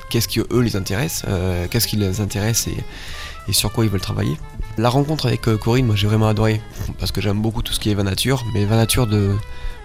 qu'est-ce 0.10 0.28
qui 0.28 0.40
eux 0.40 0.62
les 0.62 0.76
intéresse, 0.76 1.24
qu'est-ce 1.70 1.88
qui 1.88 1.96
les 1.96 2.22
intéresse 2.22 2.68
et, 2.68 3.54
sur 3.54 3.72
quoi 3.72 3.86
ils 3.86 3.90
veulent 3.90 4.02
travailler. 4.02 4.38
La 4.78 4.90
rencontre 4.90 5.26
avec 5.28 5.42
Corinne, 5.42 5.86
moi 5.86 5.96
j'ai 5.96 6.08
vraiment 6.08 6.28
adoré 6.28 6.62
parce 7.00 7.14
que 7.14 7.22
j'aime 7.22 7.42
beaucoup 7.42 7.62
tout 7.62 7.72
ce 7.74 7.80
qui 7.80 7.90
est 7.90 7.94
vin 7.94 8.04
nature, 8.04 8.44
mais 8.54 8.66
vin 8.66 8.76
nature 8.76 9.08
de 9.08 9.36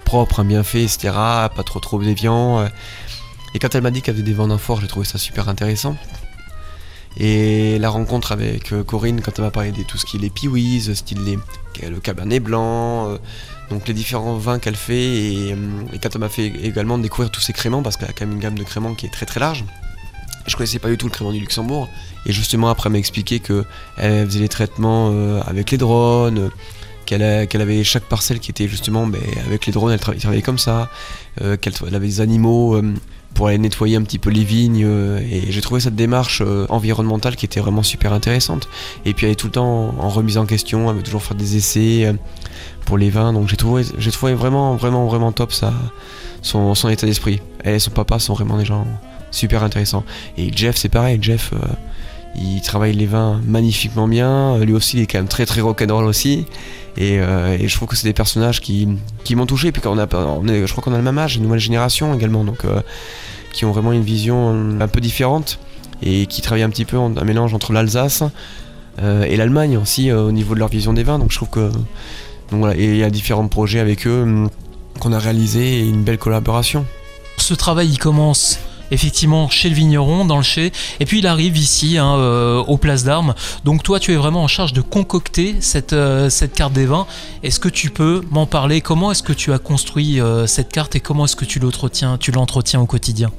propre, 0.05 0.41
hein, 0.41 0.45
bien 0.45 0.65
fait, 0.65 0.83
etc. 0.83 1.11
Pas 1.15 1.63
trop 1.65 1.79
trop 1.79 2.03
déviant. 2.03 2.69
Et 3.55 3.61
quand 3.61 3.73
elle 3.77 3.83
m'a 3.83 3.93
dit 3.93 4.03
qu'elle 4.03 4.17
avait 4.17 4.25
des 4.25 4.33
vins 4.33 4.49
d'un 4.49 4.59
fort, 4.59 4.81
j'ai 4.81 4.89
trouvé 4.89 5.07
ça 5.07 5.17
super 5.17 5.49
intéressant. 5.49 5.97
Et 7.19 7.79
la 7.79 7.91
rencontre 7.91 8.33
avec 8.33 8.73
euh, 8.73 8.83
Corinne, 8.83 9.21
quand 9.21 9.33
elle 9.39 9.45
m'a 9.45 9.51
parlé 9.51 9.71
de 9.71 9.83
tout 9.83 9.99
ce 9.99 10.07
qui 10.07 10.17
est 10.17 10.21
les 10.21 10.31
piwis, 10.31 10.95
style 10.95 11.23
les, 11.25 11.39
le 11.89 12.01
cabernet 12.01 12.41
blanc, 12.41 13.09
euh, 13.09 13.19
donc 13.71 13.87
les 13.87 13.95
différents 13.95 14.37
vins 14.37 14.59
qu'elle 14.59 14.77
fait, 14.77 15.05
et, 15.05 15.53
euh, 15.53 15.57
quand 16.03 16.09
elle 16.15 16.21
m'a 16.21 16.29
fait 16.29 16.47
également 16.47 16.99
découvrir 16.99 17.31
tous 17.31 17.41
ces 17.41 17.53
créments, 17.53 17.83
parce 17.83 17.97
qu'elle 17.97 18.09
a 18.09 18.13
quand 18.13 18.25
même 18.27 18.35
une 18.37 18.41
gamme 18.41 18.59
de 18.59 18.65
créments 18.65 18.95
qui 18.95 19.07
est 19.07 19.11
très 19.11 19.27
très 19.27 19.41
large. 19.41 19.65
Je 20.47 20.57
connaissais 20.57 20.79
pas 20.79 20.89
du 20.89 20.97
tout 20.97 21.07
le 21.07 21.13
crément 21.13 21.33
du 21.33 21.39
Luxembourg, 21.39 21.89
et 22.27 22.33
justement 22.33 22.69
après 22.71 22.89
elle 22.89 22.93
m'a 22.93 22.99
expliqué 22.99 23.39
que 23.41 23.65
elle 23.97 24.27
faisait 24.27 24.41
les 24.41 24.49
traitements 24.49 25.11
euh, 25.13 25.41
avec 25.47 25.71
les 25.71 25.79
drones, 25.79 26.39
euh, 26.39 26.49
qu'elle 27.07 27.47
qu'elle 27.47 27.61
avait 27.61 27.85
chaque 27.85 28.05
parcelle 28.05 28.41
qui 28.41 28.51
était 28.51 28.69
justement 28.69 29.07
ben, 29.07 29.21
avec 29.47 29.67
les 29.67 29.73
drones, 29.73 29.93
elle 29.93 30.01
tra- 30.01 30.19
travaillait 30.19 30.43
comme 30.43 30.59
ça, 30.59 30.91
euh, 31.43 31.57
qu'elle 31.57 31.75
elle 31.87 31.95
avait 31.95 32.07
des 32.07 32.21
animaux 32.21 32.75
euh, 32.75 32.95
pour 33.35 33.49
aller 33.49 33.59
nettoyer 33.59 33.97
un 33.97 34.03
petit 34.03 34.19
peu 34.19 34.31
les 34.31 34.45
vignes, 34.45 34.85
euh, 34.85 35.19
et 35.19 35.51
j'ai 35.51 35.61
trouvé 35.61 35.81
cette 35.81 35.95
démarche 35.95 36.43
euh, 36.45 36.67
environnementale 36.69 37.37
qui 37.37 37.47
était 37.47 37.61
vraiment 37.61 37.83
super 37.83 38.13
intéressante. 38.13 38.69
Et 39.05 39.15
puis 39.15 39.27
elle 39.27 39.33
est 39.33 39.37
tout 39.37 39.47
le 39.47 39.53
temps 39.53 39.95
en 39.99 40.09
remise 40.09 40.39
en 40.39 40.47
question, 40.47 40.91
elle 40.91 40.97
veut 40.97 41.03
toujours 41.03 41.23
faire 41.23 41.37
des 41.37 41.57
essais 41.57 42.05
euh, 42.05 42.13
pour 42.85 42.99
les 42.99 43.11
vins, 43.11 43.33
donc 43.33 43.49
j'ai 43.49 43.57
trouvé, 43.57 43.85
j'ai 43.99 44.11
trouvé 44.11 44.35
vraiment, 44.35 44.77
vraiment, 44.77 45.07
vraiment 45.07 45.33
top 45.33 45.53
ça, 45.53 45.73
son, 46.43 46.75
état 46.89 47.07
d'esprit. 47.07 47.41
Elle 47.65 47.77
et 47.77 47.79
son 47.79 47.91
papa 47.91 48.19
sont 48.19 48.35
vraiment 48.35 48.59
des 48.59 48.65
gens 48.65 48.87
super 49.31 49.63
intéressants. 49.63 50.05
Et 50.37 50.51
Jeff, 50.55 50.77
c'est 50.77 50.89
pareil, 50.89 51.19
Jeff, 51.23 51.53
il 52.35 52.61
travaille 52.63 52.95
les 52.95 53.07
vins 53.07 53.41
magnifiquement 53.47 54.09
bien, 54.09 54.59
lui 54.59 54.73
aussi 54.73 54.99
il 54.99 55.03
est 55.03 55.07
quand 55.07 55.19
même 55.19 55.29
très 55.29 55.47
très 55.47 55.61
rock'n'roll 55.61 56.05
aussi. 56.05 56.47
Et, 56.97 57.19
euh, 57.21 57.57
et 57.59 57.69
je 57.69 57.77
trouve 57.77 57.89
que 57.89 57.97
c'est 57.97 58.07
des 58.07 58.13
personnages 58.13 58.61
qui, 58.61 58.89
qui 59.25 59.35
m'ont 59.35 59.47
touché. 59.47 59.69
Et 59.69 59.73
puis 59.73 59.83
on 59.87 59.99
a, 59.99 60.07
je 60.07 60.71
crois 60.71 60.85
qu'on 60.85 60.93
a 60.93 60.99
le 60.99 61.03
même 61.03 61.19
âge, 61.19 61.37
une 61.37 61.43
nouvelle 61.43 61.61
génération 61.61 62.15
également, 62.15 62.45
donc 62.45 62.65
euh, 62.65 62.81
qui 63.53 63.65
ont 63.65 63.73
vraiment 63.73 63.93
une 63.93 64.03
vision 64.03 64.81
un 64.81 64.89
peu 64.89 65.01
différente 65.01 65.59
et 66.03 66.27
qui 66.27 66.43
travaillent 66.43 66.63
un 66.65 66.71
petit 66.71 66.85
peu 66.85 66.99
en 66.99 67.17
un 67.17 67.25
mélange 67.25 67.55
entre 67.55 67.73
l'Alsace 67.73 68.23
euh, 69.01 69.25
et 69.25 69.37
l'Allemagne 69.37 69.79
aussi 69.79 70.11
euh, 70.11 70.23
au 70.23 70.33
niveau 70.33 70.55
de 70.55 70.59
leur 70.59 70.69
vision 70.69 70.93
des 70.93 71.03
vins. 71.03 71.19
Donc 71.19 71.31
je 71.31 71.37
trouve 71.37 71.51
que 71.51 71.71
et 72.75 72.85
il 72.85 72.97
y 72.97 73.03
a 73.03 73.09
différents 73.09 73.49
projets 73.49 73.79
avec 73.79 74.07
eux 74.07 74.23
hum, 74.23 74.51
qu'on 75.01 75.13
a 75.13 75.19
réalisé 75.19 75.81
et 75.81 75.89
une 75.89 76.03
belle 76.03 76.19
collaboration. 76.19 76.85
Ce 77.39 77.55
travail, 77.55 77.89
il 77.89 77.99
commence 77.99 78.59
effectivement 78.93 79.49
chez 79.49 79.69
le 79.69 79.75
vigneron, 79.75 80.25
dans 80.25 80.37
le 80.37 80.43
chai, 80.43 80.71
et 81.01 81.07
puis 81.07 81.19
il 81.19 81.27
arrive 81.27 81.57
ici, 81.57 81.99
hein, 81.99 82.15
euh, 82.17 82.59
aux 82.59 82.77
places 82.77 83.05
d'armes. 83.05 83.35
Donc 83.65 83.83
toi, 83.83 83.99
tu 83.99 84.13
es 84.13 84.17
vraiment 84.17 84.45
en 84.45 84.49
charge 84.49 84.73
de 84.73 84.83
concocter 84.83 85.57
cette, 85.61 85.95
euh, 85.95 86.29
carte 86.55 86.73
des 86.73 86.87
vins. 86.87 87.07
Est-ce 87.43 87.59
que 87.59 87.69
tu 87.69 87.91
peux 87.91 88.23
m'en 88.31 88.47
parler? 88.47 88.81
Comment 88.81 89.11
est-ce 89.11 89.23
que 89.23 89.33
tu 89.33 89.53
as 89.53 89.59
construit 89.59 90.21
euh, 90.21 90.47
cette 90.47 90.71
carte 90.71 90.95
et 90.95 91.01
comment 91.01 91.25
est-ce 91.25 91.37
que 91.37 91.45
tu 91.45 91.59
l'entretiens, 91.59 92.19
tu 92.19 92.31
l'entretiens 92.31 92.81
au 92.81 92.87
quotidien? 92.87 93.31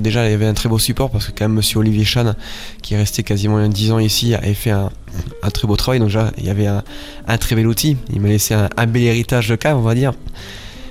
Déjà, 0.00 0.26
il 0.26 0.32
y 0.32 0.34
avait 0.34 0.46
un 0.46 0.52
très 0.52 0.68
beau 0.68 0.78
support 0.78 1.08
parce 1.10 1.26
que 1.26 1.30
quand 1.30 1.44
même 1.44 1.54
Monsieur 1.54 1.78
Olivier 1.78 2.04
Chan, 2.04 2.34
qui 2.82 2.92
est 2.92 2.98
resté 2.98 3.22
quasiment 3.22 3.66
10 3.66 3.92
ans 3.92 3.98
ici, 3.98 4.34
avait 4.34 4.52
fait 4.52 4.70
un, 4.70 4.90
très 5.54 5.66
beau 5.66 5.76
travail. 5.76 6.00
Donc 6.00 6.08
déjà, 6.08 6.32
il 6.36 6.44
y 6.44 6.50
avait 6.50 6.66
un, 6.66 6.82
un 7.26 7.38
très 7.38 7.56
bel 7.56 7.66
outil. 7.66 7.96
Il 8.12 8.20
m'a 8.20 8.28
laissé 8.28 8.52
un, 8.52 8.68
un 8.76 8.86
bel 8.86 9.04
héritage 9.04 9.48
de 9.48 9.56
cave, 9.56 9.78
on 9.78 9.82
va 9.82 9.94
dire. 9.94 10.12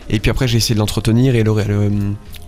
Et 0.09 0.19
puis 0.19 0.29
après, 0.29 0.47
j'ai 0.47 0.57
essayé 0.57 0.75
de 0.75 0.79
l'entretenir 0.79 1.35
et 1.35 1.43
le, 1.43 1.53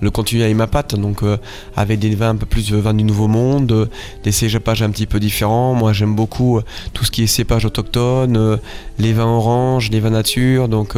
le, 0.01 0.11
continuer 0.11 0.43
avec 0.43 0.55
ma 0.55 0.67
patte. 0.67 0.95
Donc 0.95 1.23
euh, 1.23 1.37
avec 1.75 1.99
des 1.99 2.13
vins 2.15 2.29
un 2.29 2.35
peu 2.35 2.45
plus 2.45 2.71
euh, 2.71 2.79
vins 2.79 2.93
du 2.93 3.03
Nouveau 3.03 3.27
Monde, 3.27 3.71
euh, 3.71 3.85
des 4.23 4.31
cépages 4.31 4.83
un 4.83 4.89
petit 4.89 5.07
peu 5.07 5.19
différents. 5.19 5.73
Moi, 5.73 5.93
j'aime 5.93 6.15
beaucoup 6.15 6.61
tout 6.93 7.03
ce 7.03 7.11
qui 7.11 7.23
est 7.23 7.27
cépage 7.27 7.65
autochtone, 7.65 8.59
les 8.99 9.13
vins 9.13 9.25
oranges, 9.25 9.89
les 9.89 9.99
vins 9.99 10.11
nature. 10.11 10.67
Donc 10.67 10.95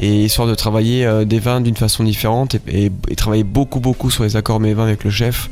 et 0.00 0.24
histoire 0.24 0.48
de 0.48 0.54
travailler 0.54 1.24
des 1.24 1.38
vins 1.38 1.60
d'une 1.60 1.76
façon 1.76 2.04
différente 2.04 2.56
et, 2.66 2.90
travailler 3.16 3.44
beaucoup 3.44 3.80
beaucoup 3.80 4.10
sur 4.10 4.24
les 4.24 4.36
accords 4.36 4.60
mes 4.60 4.74
vins 4.74 4.84
avec 4.84 5.04
le 5.04 5.10
chef. 5.10 5.50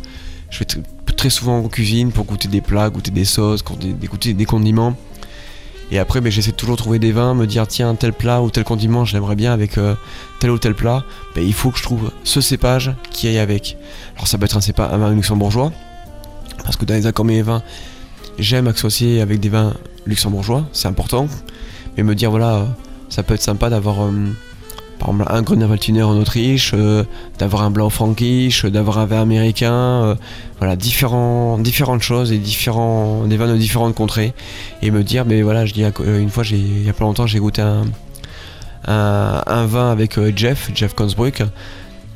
Je 0.50 0.58
vais 0.58 0.64
tr- 0.64 0.82
très 1.16 1.30
souvent 1.30 1.58
en 1.58 1.68
cuisine 1.68 2.10
pour 2.10 2.24
goûter 2.24 2.48
des 2.48 2.60
plats, 2.60 2.90
goûter 2.90 3.10
des 3.10 3.24
sauces, 3.24 3.62
goûter 3.64 4.34
des 4.34 4.44
condiments. 4.44 4.96
Et 5.92 5.98
après, 5.98 6.22
ben, 6.22 6.32
j'essaie 6.32 6.52
de 6.52 6.56
toujours 6.56 6.78
trouver 6.78 6.98
des 6.98 7.12
vins, 7.12 7.34
me 7.34 7.46
dire 7.46 7.68
tiens 7.68 7.94
tel 7.94 8.14
plat 8.14 8.40
ou 8.40 8.48
tel 8.48 8.64
condiment, 8.64 9.04
je 9.04 9.12
l'aimerais 9.12 9.36
bien 9.36 9.52
avec 9.52 9.76
euh, 9.76 9.94
tel 10.40 10.50
ou 10.50 10.58
tel 10.58 10.74
plat. 10.74 11.04
Il 11.36 11.52
faut 11.52 11.70
que 11.70 11.76
je 11.76 11.82
trouve 11.82 12.10
ce 12.24 12.40
cépage 12.40 12.94
qui 13.10 13.28
aille 13.28 13.38
avec. 13.38 13.76
Alors 14.14 14.26
ça 14.26 14.38
peut 14.38 14.46
être 14.46 14.56
un 14.56 14.62
cépage, 14.62 14.90
vin 14.90 15.10
luxembourgeois, 15.10 15.70
parce 16.64 16.76
que 16.76 16.86
dans 16.86 16.94
les 16.94 17.06
accords 17.06 17.26
mes 17.26 17.42
vins, 17.42 17.62
j'aime 18.38 18.68
associer 18.68 19.20
avec 19.20 19.38
des 19.38 19.50
vins 19.50 19.74
luxembourgeois, 20.06 20.66
c'est 20.72 20.88
important. 20.88 21.28
Mais 21.98 22.02
me 22.02 22.14
dire 22.14 22.30
voilà, 22.30 22.54
euh, 22.54 22.64
ça 23.10 23.22
peut 23.22 23.34
être 23.34 23.42
sympa 23.42 23.68
d'avoir 23.68 24.02
euh, 24.02 24.10
un 25.28 25.42
Grüner 25.42 26.02
en 26.02 26.16
Autriche, 26.16 26.72
euh, 26.74 27.04
d'avoir 27.38 27.62
un 27.62 27.70
blanc 27.70 27.90
frankish, 27.90 28.64
d'avoir 28.64 28.98
un 28.98 29.06
vin 29.06 29.22
américain, 29.22 29.72
euh, 29.72 30.14
voilà 30.58 30.76
différentes 30.76 32.02
choses 32.02 32.32
et 32.32 32.38
différents, 32.38 33.24
des 33.26 33.36
vins 33.36 33.48
de 33.48 33.56
différentes 33.56 33.94
contrées. 33.94 34.32
Et 34.82 34.90
me 34.90 35.02
dire 35.02 35.24
mais 35.24 35.42
voilà 35.42 35.66
je 35.66 35.72
dis 35.72 35.84
euh, 35.84 36.20
une 36.20 36.30
fois 36.30 36.44
il 36.50 36.84
y 36.84 36.90
a 36.90 36.92
pas 36.92 37.04
longtemps 37.04 37.26
j'ai 37.26 37.38
goûté 37.38 37.62
un, 37.62 37.84
vin 39.66 39.90
avec 39.90 40.18
Jeff 40.36 40.70
Jeff 40.74 40.94
Consbruck 40.94 41.42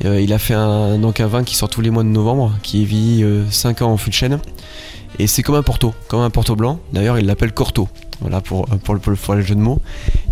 il 0.05 0.33
a 0.33 0.39
fait 0.39 0.55
un, 0.55 0.99
donc 0.99 1.21
un 1.21 1.27
vin 1.27 1.43
qui 1.43 1.55
sort 1.55 1.71
tous 1.71 1.81
les 1.81 1.91
mois 1.91 2.03
de 2.03 2.09
novembre 2.09 2.53
qui 2.63 2.85
vit 2.85 3.25
5 3.51 3.83
ans 3.83 3.93
en 3.93 3.97
fût 3.97 4.11
de 4.11 4.15
et 5.19 5.27
c'est 5.27 5.43
comme 5.43 5.55
un 5.55 5.63
Porto 5.63 5.95
comme 6.09 6.21
un 6.21 6.31
Porto 6.31 6.57
blanc. 6.57 6.79
D'ailleurs 6.93 7.19
il 7.19 7.27
l'appelle 7.27 7.53
Corto. 7.53 7.89
Voilà 8.21 8.41
pour, 8.41 8.67
le, 8.71 8.79
pour 8.79 9.35
le- 9.35 9.43
jeu 9.43 9.55
de 9.55 9.61
mots. 9.61 9.81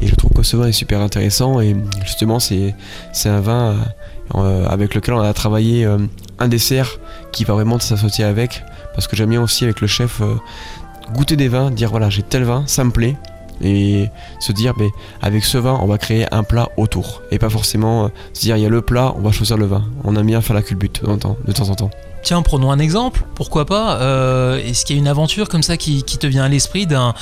Et 0.00 0.06
je 0.06 0.14
trouve 0.14 0.30
que 0.32 0.42
ce 0.42 0.56
vin 0.56 0.66
est 0.68 0.72
super 0.72 1.00
intéressant. 1.00 1.60
Et 1.60 1.76
justement 2.02 2.38
c'est 2.40 2.74
un 3.26 3.40
vin 3.40 3.72
euh, 3.72 3.76
euh, 4.36 4.66
avec 4.68 4.94
lequel 4.94 5.14
on 5.14 5.20
a 5.20 5.32
travaillé 5.34 5.84
euh, 5.84 5.98
un 6.38 6.48
dessert 6.48 6.98
qui 7.32 7.44
va 7.44 7.54
vraiment 7.54 7.78
s'associer 7.78 8.24
avec. 8.24 8.62
Parce 8.94 9.06
que 9.06 9.16
j'aime 9.16 9.30
bien 9.30 9.42
aussi 9.42 9.64
avec 9.64 9.80
le 9.80 9.86
chef 9.86 10.20
euh, 10.20 10.34
goûter 11.12 11.36
des 11.36 11.48
vins, 11.48 11.70
dire 11.70 11.90
voilà 11.90 12.08
j'ai 12.10 12.22
tel 12.22 12.44
vin, 12.44 12.64
ça 12.66 12.84
me 12.84 12.90
plaît. 12.90 13.16
Et 13.62 14.08
se 14.40 14.50
dire 14.52 14.72
mais 14.78 14.88
avec 15.22 15.44
ce 15.44 15.58
vin 15.58 15.78
on 15.80 15.86
va 15.86 15.98
créer 15.98 16.26
un 16.34 16.42
plat 16.42 16.68
autour. 16.76 17.22
Et 17.30 17.38
pas 17.38 17.50
forcément 17.50 18.06
euh, 18.06 18.08
se 18.32 18.40
dire 18.40 18.56
il 18.56 18.62
y 18.62 18.66
a 18.66 18.70
le 18.70 18.82
plat, 18.82 19.12
on 19.16 19.20
va 19.20 19.30
choisir 19.30 19.56
le 19.56 19.66
vin. 19.66 19.84
On 20.04 20.16
aime 20.16 20.26
bien 20.26 20.40
faire 20.40 20.54
la 20.56 20.62
culbute 20.62 21.02
de 21.04 21.52
temps 21.52 21.68
en 21.68 21.74
temps. 21.74 21.90
Tiens, 22.24 22.40
prenons 22.40 22.70
un 22.70 22.78
exemple, 22.78 23.22
pourquoi 23.34 23.66
pas 23.66 24.00
euh, 24.00 24.56
Est-ce 24.56 24.86
qu'il 24.86 24.96
y 24.96 24.98
a 24.98 25.00
une 25.00 25.08
aventure 25.08 25.46
comme 25.46 25.62
ça 25.62 25.76
qui, 25.76 26.02
te 26.02 26.26
vient 26.26 26.44
à 26.44 26.48
l'esprit 26.48 26.86
d'un 26.86 27.12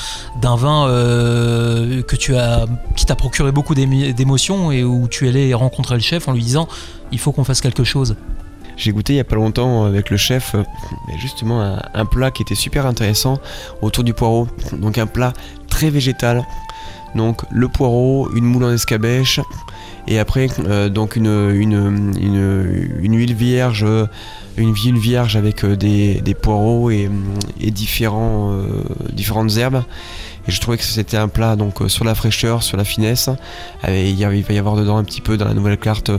vin 0.40 0.86
euh, 0.86 2.02
qui 2.02 3.06
t'a 3.06 3.16
procuré 3.16 3.50
beaucoup 3.50 3.74
d'émotions 3.74 4.70
et 4.70 4.84
où 4.84 5.08
tu 5.08 5.26
allais 5.26 5.52
rencontrer 5.54 5.96
le 5.96 6.00
chef 6.00 6.28
en 6.28 6.32
lui 6.32 6.42
disant 6.42 6.68
il 7.10 7.18
faut 7.18 7.32
qu'on 7.32 7.42
fasse 7.42 7.60
quelque 7.60 7.82
chose? 7.82 8.14
J'ai 8.76 8.92
goûté 8.92 9.14
il 9.14 9.16
y 9.16 9.20
a 9.20 9.24
pas 9.24 9.34
longtemps 9.34 9.84
avec 9.86 10.08
le 10.08 10.16
chef 10.16 10.54
euh, 10.54 10.62
justement 11.18 11.60
un, 11.60 11.82
un 11.94 12.04
plat 12.04 12.30
qui 12.30 12.42
était 12.42 12.54
super 12.54 12.86
intéressant 12.86 13.40
autour 13.82 14.04
du 14.04 14.14
poireau. 14.14 14.46
Donc 14.72 14.98
un 14.98 15.08
plat 15.08 15.32
très 15.68 15.90
végétal. 15.90 16.46
Donc 17.16 17.42
le 17.50 17.66
poireau, 17.66 18.30
une 18.36 18.44
moule 18.44 18.62
en 18.62 18.72
escabèche 18.72 19.40
et 20.08 20.18
après 20.18 20.48
euh, 20.66 20.88
donc 20.88 21.16
une, 21.16 21.26
une, 21.26 22.12
une, 22.20 22.90
une 23.00 23.16
huile 23.16 23.34
vierge, 23.34 23.86
une 24.56 24.74
huile 24.74 24.98
vierge 24.98 25.36
avec 25.36 25.64
euh, 25.64 25.76
des, 25.76 26.36
poireaux 26.40 26.90
et, 26.90 27.08
euh, 27.08 27.70
différentes 29.12 29.56
herbes. 29.56 29.82
Et 30.48 30.50
je 30.50 30.60
trouvais 30.60 30.76
que 30.76 30.82
c'était 30.82 31.16
un 31.16 31.28
plat 31.28 31.56
donc 31.56 31.80
euh, 31.80 31.88
sur 31.88 32.04
la 32.04 32.14
fraîcheur, 32.14 32.62
sur 32.62 32.76
la 32.76 32.84
finesse. 32.84 33.30
Il 33.86 34.16
va 34.26 34.54
y 34.54 34.58
avoir 34.58 34.76
dedans 34.76 34.96
un 34.96 35.04
petit 35.04 35.20
peu 35.20 35.36
dans 35.36 35.44
la 35.44 35.54
nouvelle 35.54 35.78
carte 35.78 36.10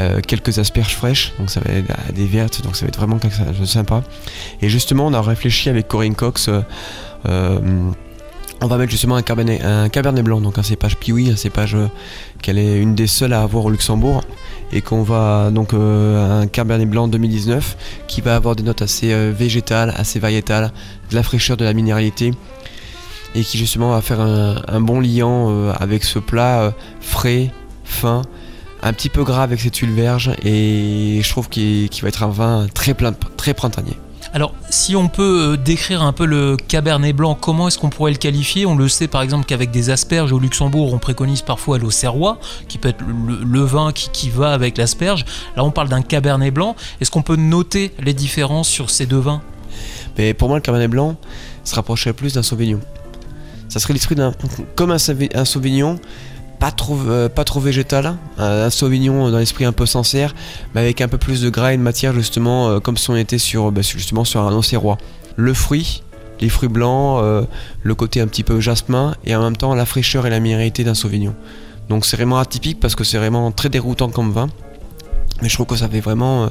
euh, 0.00 0.20
quelques 0.20 0.58
asperges 0.58 0.94
fraîches, 0.94 1.32
donc 1.38 1.50
ça 1.50 1.60
va 1.60 1.72
être 1.72 1.90
euh, 1.90 2.12
des 2.12 2.26
vertes, 2.26 2.62
donc 2.62 2.76
ça 2.76 2.84
va 2.84 2.88
être 2.88 2.98
vraiment 2.98 3.18
sympa. 3.64 4.02
Et 4.62 4.68
justement, 4.68 5.06
on 5.06 5.12
a 5.12 5.20
réfléchi 5.20 5.68
avec 5.70 5.88
Corinne 5.88 6.14
Cox. 6.14 6.50
On 8.64 8.66
va 8.66 8.78
mettre 8.78 8.90
justement 8.90 9.16
un 9.16 9.22
cabernet, 9.22 10.22
blanc, 10.22 10.40
donc 10.40 10.56
un 10.56 10.62
cépage 10.62 10.96
Piwi, 10.96 11.30
un 11.30 11.36
cépage 11.36 11.74
euh, 11.74 11.88
qu'elle 12.40 12.56
est 12.56 12.78
une 12.78 12.94
des 12.94 13.06
seules 13.06 13.34
à 13.34 13.42
avoir 13.42 13.66
au 13.66 13.70
Luxembourg, 13.70 14.22
et 14.72 14.80
qu'on 14.80 15.02
va 15.02 15.50
donc 15.50 15.74
euh, 15.74 16.40
un 16.40 16.46
cabernet 16.46 16.88
blanc 16.88 17.06
2019 17.06 17.76
qui 18.08 18.22
va 18.22 18.36
avoir 18.36 18.56
des 18.56 18.62
notes 18.62 18.80
assez 18.80 19.12
euh, 19.12 19.32
végétales, 19.36 19.92
assez 19.98 20.18
variétales, 20.18 20.72
de 21.10 21.14
la 21.14 21.22
fraîcheur, 21.22 21.58
de 21.58 21.64
la 21.64 21.74
minéralité, 21.74 22.32
et 23.34 23.42
qui 23.42 23.58
justement 23.58 23.90
va 23.90 24.00
faire 24.00 24.20
un, 24.20 24.80
bon 24.80 24.98
liant 24.98 25.68
avec 25.78 26.04
ce 26.04 26.18
plat 26.18 26.72
frais, 27.00 27.50
fin, 27.84 28.22
un 28.82 28.92
petit 28.94 29.10
peu 29.10 29.24
gras 29.24 29.42
avec 29.42 29.60
cette 29.60 29.76
huile 29.76 29.92
verge, 29.92 30.30
et 30.42 31.20
je 31.22 31.28
trouve 31.28 31.50
qu'il 31.50 31.90
qu'il 31.90 32.02
va 32.02 32.08
être 32.08 32.22
un 32.22 32.30
vin 32.30 32.66
très, 32.72 32.94
plein, 32.94 33.12
très 33.36 33.52
printanier. 33.52 33.96
Alors, 34.34 34.52
si 34.68 34.96
on 34.96 35.06
peut 35.06 35.52
euh, 35.52 35.56
décrire 35.56 36.02
un 36.02 36.12
peu 36.12 36.26
le 36.26 36.56
cabernet 36.56 37.12
blanc, 37.12 37.36
comment 37.40 37.68
est-ce 37.68 37.78
qu'on 37.78 37.88
pourrait 37.88 38.10
le 38.10 38.16
qualifier? 38.16 38.66
On 38.66 38.74
le 38.74 38.88
sait 38.88 39.06
par 39.06 39.22
exemple 39.22 39.46
qu'avec 39.46 39.70
des 39.70 39.90
asperges 39.90 40.32
au 40.32 40.40
Luxembourg, 40.40 40.92
on 40.92 40.98
préconise 40.98 41.42
parfois 41.42 41.78
l'auxerrois, 41.78 42.40
qui 42.66 42.78
peut 42.78 42.88
être 42.88 43.04
le, 43.06 43.60
vin 43.60 43.92
qui, 43.92 44.30
va 44.30 44.52
avec 44.52 44.76
l'asperge. 44.76 45.24
Là, 45.56 45.62
on 45.62 45.70
parle 45.70 45.88
d'un 45.88 46.02
cabernet 46.02 46.50
blanc. 46.50 46.74
Est-ce 47.00 47.12
qu'on 47.12 47.22
peut 47.22 47.36
noter 47.36 47.94
les 48.00 48.12
différences 48.12 48.68
sur 48.68 48.90
ces 48.90 49.06
deux 49.06 49.20
vins? 49.20 49.40
Mais 50.18 50.34
pour 50.34 50.48
moi, 50.48 50.58
le 50.58 50.62
cabernet 50.62 50.88
blanc 50.88 51.14
se 51.62 51.76
rapprocherait 51.76 52.12
plus 52.12 52.34
d'un 52.34 52.42
sauvignon. 52.42 52.80
Ça 53.68 53.78
serait 53.78 53.92
l'esprit 53.92 54.16
d'un. 54.16 54.32
comme 54.74 54.90
un 54.90 55.44
Sauvignon, 55.44 56.00
pas 56.64 56.72
trop, 56.72 56.98
euh, 57.08 57.28
pas 57.28 57.44
trop 57.44 57.60
végétal. 57.60 58.16
Un, 58.38 58.62
un 58.62 58.70
Sauvignon 58.70 59.30
dans 59.30 59.36
l'esprit 59.36 59.66
un 59.66 59.72
peu 59.72 59.84
sincère, 59.84 60.34
mais 60.74 60.80
avec 60.80 61.02
un 61.02 61.08
peu 61.08 61.18
plus 61.18 61.42
de 61.42 61.50
gras 61.50 61.74
et 61.74 61.76
de 61.76 61.82
matière, 61.82 62.14
justement, 62.14 62.70
euh, 62.70 62.80
comme 62.80 62.96
si 62.96 63.10
on 63.10 63.16
était 63.16 63.36
sur, 63.36 63.70
bah, 63.70 63.82
justement, 63.82 64.24
sur 64.24 64.40
un 64.40 64.52
Auxerrois. 64.54 64.96
Le 65.36 65.52
fruit, 65.52 66.02
les 66.40 66.48
fruits 66.48 66.70
blancs, 66.70 67.20
euh, 67.22 67.42
le 67.82 67.94
côté 67.94 68.22
un 68.22 68.26
petit 68.26 68.44
peu 68.44 68.60
jasmin, 68.60 69.14
et 69.26 69.36
en 69.36 69.42
même 69.42 69.58
temps 69.58 69.74
la 69.74 69.84
fraîcheur 69.84 70.26
et 70.26 70.30
la 70.30 70.40
minéralité 70.40 70.84
d'un 70.84 70.94
Sauvignon. 70.94 71.34
Donc 71.90 72.06
c'est 72.06 72.16
vraiment 72.16 72.38
atypique 72.38 72.80
parce 72.80 72.94
que 72.94 73.04
c'est 73.04 73.18
vraiment 73.18 73.52
très 73.52 73.68
déroutant 73.68 74.08
comme 74.08 74.32
vin. 74.32 74.48
Mais 75.42 75.50
je 75.50 75.54
trouve 75.54 75.66
que 75.66 75.76
ça 75.76 75.86
fait 75.86 76.00
vraiment 76.00 76.48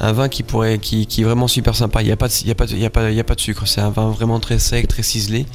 un 0.00 0.12
vin 0.12 0.28
qui 0.28 0.42
pourrait, 0.42 0.78
qui, 0.78 1.06
qui 1.06 1.20
est 1.20 1.24
vraiment 1.24 1.46
super 1.46 1.76
sympa. 1.76 2.02
Il 2.02 2.06
n'y 2.06 2.10
a, 2.10 2.16
a, 2.16 2.24
a, 2.24 2.86
a 3.20 3.24
pas 3.24 3.34
de 3.36 3.40
sucre. 3.40 3.68
C'est 3.68 3.80
un 3.80 3.90
vin 3.90 4.10
vraiment 4.10 4.40
très 4.40 4.58
sec, 4.58 4.88
très 4.88 5.04
ciselé. 5.04 5.46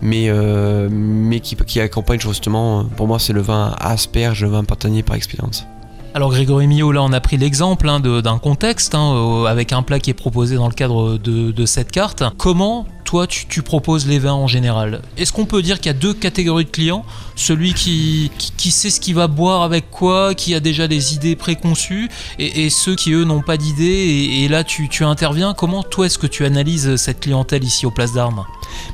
Mais, 0.00 0.28
euh, 0.28 0.88
mais 0.90 1.40
qui, 1.40 1.56
qui 1.56 1.80
accompagne 1.80 2.20
justement, 2.20 2.80
euh, 2.80 2.82
pour 2.84 3.08
moi, 3.08 3.18
c'est 3.18 3.32
le 3.32 3.40
vin 3.40 3.74
asperge, 3.78 4.42
le 4.44 4.50
vin 4.50 4.64
partagné 4.64 5.02
par 5.02 5.16
expérience. 5.16 5.66
Alors 6.14 6.30
Grégory 6.30 6.66
Millot, 6.66 6.90
là 6.90 7.02
on 7.02 7.12
a 7.12 7.20
pris 7.20 7.36
l'exemple 7.36 7.88
hein, 7.88 8.00
d'un 8.00 8.38
contexte 8.38 8.94
hein, 8.94 9.44
avec 9.46 9.72
un 9.72 9.82
plat 9.82 10.00
qui 10.00 10.10
est 10.10 10.14
proposé 10.14 10.56
dans 10.56 10.66
le 10.66 10.72
cadre 10.72 11.18
de, 11.18 11.52
de 11.52 11.66
cette 11.66 11.90
carte. 11.92 12.24
Comment 12.38 12.86
toi 13.08 13.26
tu, 13.26 13.62
proposes 13.62 14.06
les 14.06 14.18
vins 14.18 14.34
en 14.34 14.46
général 14.46 15.00
Est-ce 15.16 15.32
qu'on 15.32 15.46
peut 15.46 15.62
dire 15.62 15.78
qu'il 15.78 15.86
y 15.86 15.94
a 15.94 15.98
deux 15.98 16.12
catégories 16.12 16.66
de 16.66 16.70
clients? 16.70 17.06
Celui 17.36 17.72
qui, 17.72 18.30
qui, 18.58 18.70
sait 18.70 18.90
ce 18.90 19.00
qu'il 19.00 19.14
va 19.14 19.28
boire 19.28 19.62
avec 19.62 19.90
quoi, 19.90 20.34
qui 20.34 20.54
a 20.54 20.60
déjà 20.60 20.88
des 20.88 21.14
idées 21.14 21.34
préconçues, 21.34 22.10
et, 22.38 22.68
ceux 22.68 22.96
qui 22.96 23.12
eux 23.12 23.24
n'ont 23.24 23.40
pas 23.40 23.56
d'idées, 23.56 24.42
et, 24.42 24.48
là 24.48 24.62
tu, 24.62 24.90
tu 24.90 25.04
interviens. 25.04 25.54
Comment 25.54 25.82
toi 25.82 26.04
est-ce 26.04 26.18
que 26.18 26.26
tu 26.26 26.44
analyses 26.44 26.96
cette 26.96 27.20
clientèle 27.20 27.64
ici 27.64 27.86
aux 27.86 27.90
Places 27.90 28.12
d'Armes? 28.12 28.44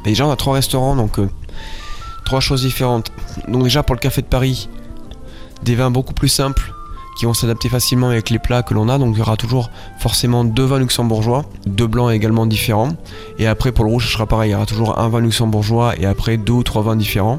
Déjà, 0.04 0.24
on 0.24 0.30
a 0.30 0.36
trois 0.36 0.54
restaurants, 0.54 0.94
donc 0.94 1.18
euh, 1.18 1.28
trois 2.24 2.38
choses 2.38 2.62
différentes. 2.62 3.10
Donc 3.48 3.64
déjà, 3.64 3.82
pour 3.82 3.96
le 3.96 4.00
Café 4.00 4.22
de 4.22 4.28
Paris, 4.28 4.68
des 5.64 5.74
vins 5.74 5.90
beaucoup 5.90 6.14
plus 6.14 6.28
simples 6.28 6.72
qui 7.16 7.26
vont 7.26 7.34
s'adapter 7.34 7.68
facilement 7.68 8.08
avec 8.08 8.30
les 8.30 8.38
plats 8.38 8.62
que 8.62 8.74
l'on 8.74 8.88
a. 8.88 8.98
Donc 8.98 9.14
il 9.14 9.18
y 9.18 9.22
aura 9.22 9.36
toujours 9.36 9.70
forcément 9.98 10.44
deux 10.44 10.64
vins 10.64 10.78
luxembourgeois, 10.78 11.44
deux 11.66 11.86
blancs 11.86 12.12
également 12.12 12.46
différents. 12.46 12.90
Et 13.38 13.46
après, 13.46 13.72
pour 13.72 13.84
le 13.84 13.90
rouge, 13.90 14.06
ce 14.06 14.12
sera 14.12 14.26
pareil. 14.26 14.50
Il 14.50 14.52
y 14.52 14.56
aura 14.56 14.66
toujours 14.66 14.98
un 14.98 15.08
vin 15.08 15.20
luxembourgeois 15.20 15.94
et 15.98 16.06
après 16.06 16.36
deux 16.36 16.52
ou 16.52 16.62
trois 16.62 16.82
vins 16.82 16.96
différents. 16.96 17.38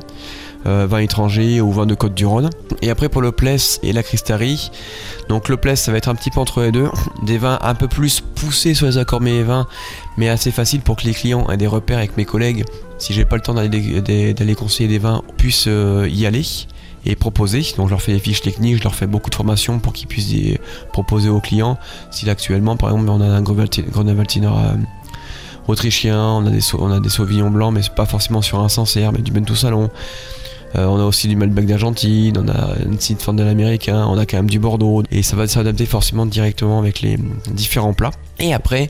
Euh, 0.67 0.87
vin 0.89 0.97
étranger 0.97 1.61
ou 1.61 1.71
vin 1.71 1.85
de 1.85 1.93
Côte 1.93 2.15
du 2.15 2.25
Rhône. 2.25 2.49
Et 2.81 2.89
après 2.89 3.07
pour 3.07 3.21
le 3.21 3.31
Pless 3.31 3.79
et 3.83 3.93
la 3.93 4.01
Cristari, 4.01 4.71
donc 5.29 5.47
le 5.47 5.57
Pless 5.57 5.81
ça 5.81 5.91
va 5.91 5.99
être 5.99 6.09
un 6.09 6.15
petit 6.15 6.31
peu 6.31 6.39
entre 6.39 6.61
les 6.61 6.71
deux, 6.71 6.89
des 7.21 7.37
vins 7.37 7.59
un 7.61 7.75
peu 7.75 7.87
plus 7.87 8.21
poussés 8.21 8.73
sur 8.73 8.87
les 8.87 8.97
accords 8.97 9.21
mais 9.21 9.43
vins, 9.43 9.67
mais 10.17 10.27
assez 10.27 10.49
facile 10.49 10.81
pour 10.81 10.95
que 10.95 11.03
les 11.03 11.13
clients 11.13 11.47
aient 11.51 11.57
des 11.57 11.67
repères 11.67 11.99
avec 11.99 12.17
mes 12.17 12.25
collègues 12.25 12.65
si 12.97 13.13
j'ai 13.13 13.25
pas 13.25 13.35
le 13.35 13.41
temps 13.41 13.53
d'aller 13.53 14.55
conseiller 14.55 14.89
des 14.89 14.99
vins, 14.99 15.21
puissent 15.37 15.65
euh, 15.67 16.07
y 16.09 16.25
aller 16.25 16.45
et 17.05 17.15
proposer. 17.15 17.63
Donc 17.77 17.87
je 17.87 17.91
leur 17.91 18.01
fais 18.01 18.13
des 18.13 18.19
fiches 18.19 18.41
techniques, 18.41 18.77
je 18.77 18.83
leur 18.83 18.95
fais 18.95 19.07
beaucoup 19.07 19.29
de 19.29 19.35
formations 19.35 19.79
pour 19.79 19.93
qu'ils 19.93 20.07
puissent 20.07 20.31
y 20.31 20.57
proposer 20.91 21.29
aux 21.29 21.39
clients. 21.39 21.77
Si 22.11 22.29
actuellement, 22.29 22.77
par 22.77 22.89
exemple, 22.89 23.09
on 23.09 23.21
a 23.21 23.25
un 23.25 23.41
Grenavaltiner 23.41 24.47
euh, 24.47 24.75
autrichien, 25.67 26.19
on 26.19 26.45
a 26.45 26.49
des, 26.49 26.61
on 26.77 26.91
a 26.91 26.99
des 26.99 27.09
Sauvignons 27.09 27.51
blancs, 27.51 27.73
mais 27.73 27.81
c'est 27.81 27.95
pas 27.95 28.05
forcément 28.05 28.41
sur 28.41 28.59
un 28.59 28.69
Sancerre, 28.69 29.11
mais 29.11 29.21
du 29.21 29.31
Bento 29.31 29.55
Salon. 29.55 29.89
Euh, 30.75 30.85
on 30.85 30.99
a 30.99 31.03
aussi 31.03 31.27
du 31.27 31.35
Malbec 31.35 31.65
d'Argentine, 31.65 32.37
on 32.37 32.49
a 32.49 32.75
une 32.85 32.99
site 32.99 33.21
Fandel 33.21 33.47
américain, 33.47 34.05
on 34.07 34.17
a 34.17 34.25
quand 34.25 34.37
même 34.37 34.49
du 34.49 34.59
Bordeaux, 34.59 35.03
et 35.11 35.23
ça 35.23 35.35
va 35.35 35.47
s'adapter 35.47 35.85
forcément 35.85 36.25
directement 36.25 36.79
avec 36.79 37.01
les 37.01 37.17
différents 37.51 37.93
plats. 37.93 38.11
Et 38.39 38.53
après, 38.53 38.89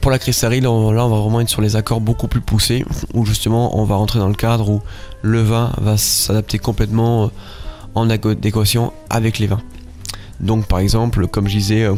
pour 0.00 0.10
la 0.10 0.18
cristallerie, 0.18 0.60
là, 0.60 0.70
on 0.70 0.92
va 0.92 1.06
vraiment 1.06 1.40
être 1.40 1.48
sur 1.48 1.60
les 1.60 1.76
accords 1.76 2.00
beaucoup 2.00 2.28
plus 2.28 2.40
poussés, 2.40 2.84
où 3.14 3.24
justement 3.24 3.78
on 3.78 3.84
va 3.84 3.96
rentrer 3.96 4.18
dans 4.18 4.28
le 4.28 4.34
cadre 4.34 4.68
où 4.68 4.80
le 5.22 5.42
vin 5.42 5.72
va 5.78 5.96
s'adapter 5.96 6.58
complètement 6.58 7.24
euh, 7.24 7.28
en 7.94 8.08
adéquation 8.08 8.92
avec 9.10 9.38
les 9.38 9.46
vins. 9.46 9.60
Donc 10.40 10.66
par 10.66 10.78
exemple, 10.78 11.26
comme 11.26 11.48
je 11.48 11.56
disais, 11.56 11.84
euh, 11.84 11.94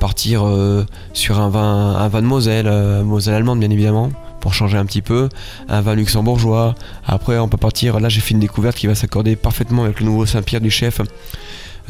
partir 0.00 0.46
euh, 0.46 0.86
sur 1.12 1.38
un 1.38 1.50
vin, 1.50 2.08
de 2.08 2.26
Moselle, 2.26 3.02
Moselle 3.04 3.34
allemande 3.34 3.60
bien 3.60 3.70
évidemment, 3.70 4.10
pour 4.40 4.54
changer 4.54 4.78
un 4.78 4.86
petit 4.86 5.02
peu, 5.02 5.28
un 5.68 5.80
vin 5.80 5.94
luxembourgeois. 5.94 6.74
Après 7.06 7.38
on 7.38 7.48
peut 7.48 7.58
partir, 7.58 8.00
là 8.00 8.08
j'ai 8.08 8.20
fait 8.20 8.32
une 8.32 8.40
découverte 8.40 8.76
qui 8.76 8.86
va 8.86 8.94
s'accorder 8.94 9.36
parfaitement 9.36 9.84
avec 9.84 10.00
le 10.00 10.06
nouveau 10.06 10.24
Saint-Pierre 10.24 10.60
du 10.60 10.70
chef. 10.70 11.00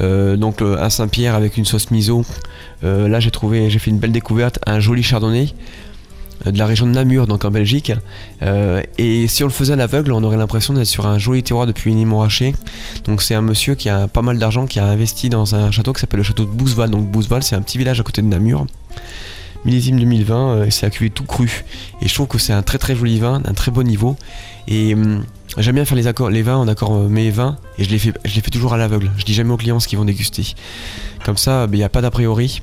Euh, 0.00 0.36
donc 0.36 0.60
le- 0.60 0.80
un 0.82 0.90
Saint-Pierre 0.90 1.34
avec 1.34 1.56
une 1.56 1.64
sauce 1.64 1.90
miso. 1.90 2.24
Euh, 2.82 3.08
là 3.08 3.20
j'ai 3.20 3.30
trouvé, 3.30 3.70
j'ai 3.70 3.78
fait 3.78 3.90
une 3.90 3.98
belle 3.98 4.12
découverte, 4.12 4.58
un 4.66 4.80
joli 4.80 5.02
chardonnay 5.02 5.48
euh, 6.46 6.50
de 6.50 6.58
la 6.58 6.66
région 6.66 6.86
de 6.86 6.90
Namur, 6.90 7.26
donc 7.28 7.44
en 7.44 7.50
Belgique. 7.52 7.92
Euh, 8.42 8.82
et 8.98 9.28
si 9.28 9.44
on 9.44 9.46
le 9.46 9.52
faisait 9.52 9.74
à 9.74 9.76
l'aveugle, 9.76 10.12
on 10.12 10.22
aurait 10.24 10.36
l'impression 10.36 10.74
d'être 10.74 10.86
sur 10.86 11.06
un 11.06 11.18
joli 11.18 11.42
terroir 11.44 11.66
depuis 11.66 11.92
une 11.92 12.04
Montrachet. 12.04 12.54
Donc 13.04 13.22
c'est 13.22 13.34
un 13.36 13.42
monsieur 13.42 13.76
qui 13.76 13.88
a 13.88 14.08
pas 14.08 14.22
mal 14.22 14.38
d'argent, 14.38 14.66
qui 14.66 14.80
a 14.80 14.86
investi 14.86 15.28
dans 15.28 15.54
un 15.54 15.70
château 15.70 15.92
qui 15.92 16.00
s'appelle 16.00 16.18
le 16.18 16.24
château 16.24 16.44
de 16.44 16.50
Bouzeval. 16.50 16.90
Donc 16.90 17.08
Bouzeval, 17.10 17.42
c'est 17.44 17.54
un 17.54 17.62
petit 17.62 17.78
village 17.78 18.00
à 18.00 18.02
côté 18.02 18.20
de 18.20 18.26
Namur. 18.26 18.66
Millésime 19.64 19.98
2020, 19.98 20.48
euh, 20.56 20.66
c'est 20.70 20.84
à 20.86 20.90
cuvée 20.90 21.08
tout 21.08 21.24
cru. 21.24 21.64
Et 22.02 22.08
je 22.08 22.12
trouve 22.14 22.26
que 22.26 22.36
c'est 22.38 22.52
un 22.52 22.62
très 22.62 22.76
très 22.78 22.94
joli 22.94 23.18
vin, 23.18 23.40
d'un 23.40 23.54
très 23.54 23.70
bon 23.70 23.86
niveau. 23.86 24.16
Et 24.68 24.92
hum, 24.94 25.24
j'aime 25.58 25.74
bien 25.76 25.84
faire 25.84 25.96
les, 25.96 26.06
accords, 26.06 26.30
les 26.30 26.42
vins 26.42 26.56
en 26.56 26.68
accord 26.68 26.94
euh, 26.94 27.08
mes 27.08 27.30
vins, 27.30 27.56
et 27.78 27.84
je 27.84 27.90
les 27.90 27.98
fais, 27.98 28.12
je 28.24 28.34
les 28.34 28.40
fais 28.40 28.50
toujours 28.50 28.74
à 28.74 28.76
l'aveugle. 28.76 29.10
Je 29.16 29.24
dis 29.24 29.34
jamais 29.34 29.52
aux 29.52 29.56
clients 29.56 29.80
ce 29.80 29.88
qu'ils 29.88 29.98
vont 29.98 30.04
déguster. 30.04 30.54
Comme 31.24 31.36
ça, 31.36 31.66
il 31.70 31.76
n'y 31.76 31.84
a 31.84 31.88
pas 31.88 32.00
d'a 32.00 32.10
priori 32.10 32.62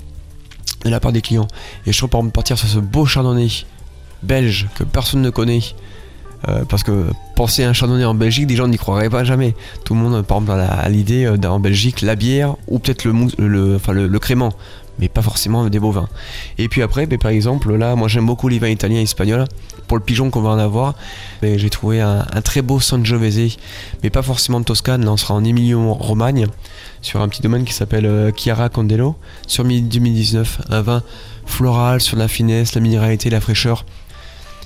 de 0.85 0.89
la 0.89 0.99
part 0.99 1.11
des 1.11 1.21
clients. 1.21 1.47
Et 1.85 1.91
je 1.91 1.97
trouve 1.97 2.09
par 2.09 2.19
exemple 2.19 2.33
partir 2.33 2.57
sur 2.57 2.67
ce 2.67 2.79
beau 2.79 3.05
chardonnay 3.05 3.49
belge 4.23 4.67
que 4.75 4.83
personne 4.83 5.21
ne 5.21 5.29
connaît. 5.29 5.61
euh, 6.49 6.65
parce 6.67 6.83
que 6.83 7.05
penser 7.35 7.63
à 7.63 7.69
un 7.69 7.73
chardonnay 7.73 8.03
en 8.05 8.15
Belgique, 8.15 8.47
des 8.47 8.55
gens 8.55 8.67
n'y 8.67 8.77
croiraient 8.77 9.11
pas 9.11 9.23
jamais. 9.23 9.55
Tout 9.85 9.93
le 9.93 9.99
monde, 9.99 10.25
par 10.25 10.39
exemple, 10.39 10.59
a 10.59 10.89
l'idée 10.89 11.25
euh, 11.25 11.37
en 11.47 11.59
Belgique, 11.59 12.01
la 12.01 12.15
bière 12.15 12.55
ou 12.67 12.79
peut-être 12.79 13.05
le, 13.05 13.13
le, 13.37 13.75
enfin, 13.75 13.93
le 13.93 14.19
crément, 14.19 14.51
mais 14.99 15.09
pas 15.09 15.21
forcément 15.21 15.67
des 15.69 15.79
beaux 15.79 15.91
vins. 15.91 16.09
Et 16.57 16.67
puis 16.69 16.81
après, 16.81 17.05
ben, 17.05 17.17
par 17.17 17.31
exemple, 17.31 17.73
là, 17.75 17.95
moi 17.95 18.07
j'aime 18.07 18.25
beaucoup 18.25 18.47
les 18.47 18.59
vins 18.59 18.67
italiens 18.69 18.99
et 18.99 19.03
espagnols. 19.03 19.45
Pour 19.87 19.97
le 19.97 20.03
pigeon 20.03 20.29
qu'on 20.29 20.41
va 20.41 20.51
en 20.51 20.59
avoir, 20.59 20.95
ben, 21.41 21.57
j'ai 21.59 21.69
trouvé 21.69 21.99
un, 22.01 22.23
très 22.43 22.61
beau 22.61 22.79
Sangiovese, 22.79 23.57
mais 24.03 24.09
pas 24.09 24.21
forcément 24.21 24.59
de 24.59 24.65
Toscane. 24.65 25.03
Là, 25.03 25.11
on 25.11 25.17
sera 25.17 25.33
en 25.33 25.43
Emilia-Romagne, 25.43 26.47
sur 27.01 27.21
un 27.21 27.27
petit 27.27 27.41
domaine 27.41 27.65
qui 27.65 27.73
s'appelle 27.73 28.05
euh, 28.05 28.31
Chiara 28.35 28.69
Condello, 28.69 29.15
sur 29.47 29.63
mi- 29.65 29.81
2019. 29.81 30.61
Un 30.69 30.81
vin 30.81 31.03
floral, 31.45 31.99
sur 31.99 32.15
la 32.17 32.27
finesse, 32.27 32.73
la 32.75 32.81
minéralité, 32.81 33.29
la 33.29 33.41
fraîcheur. 33.41 33.85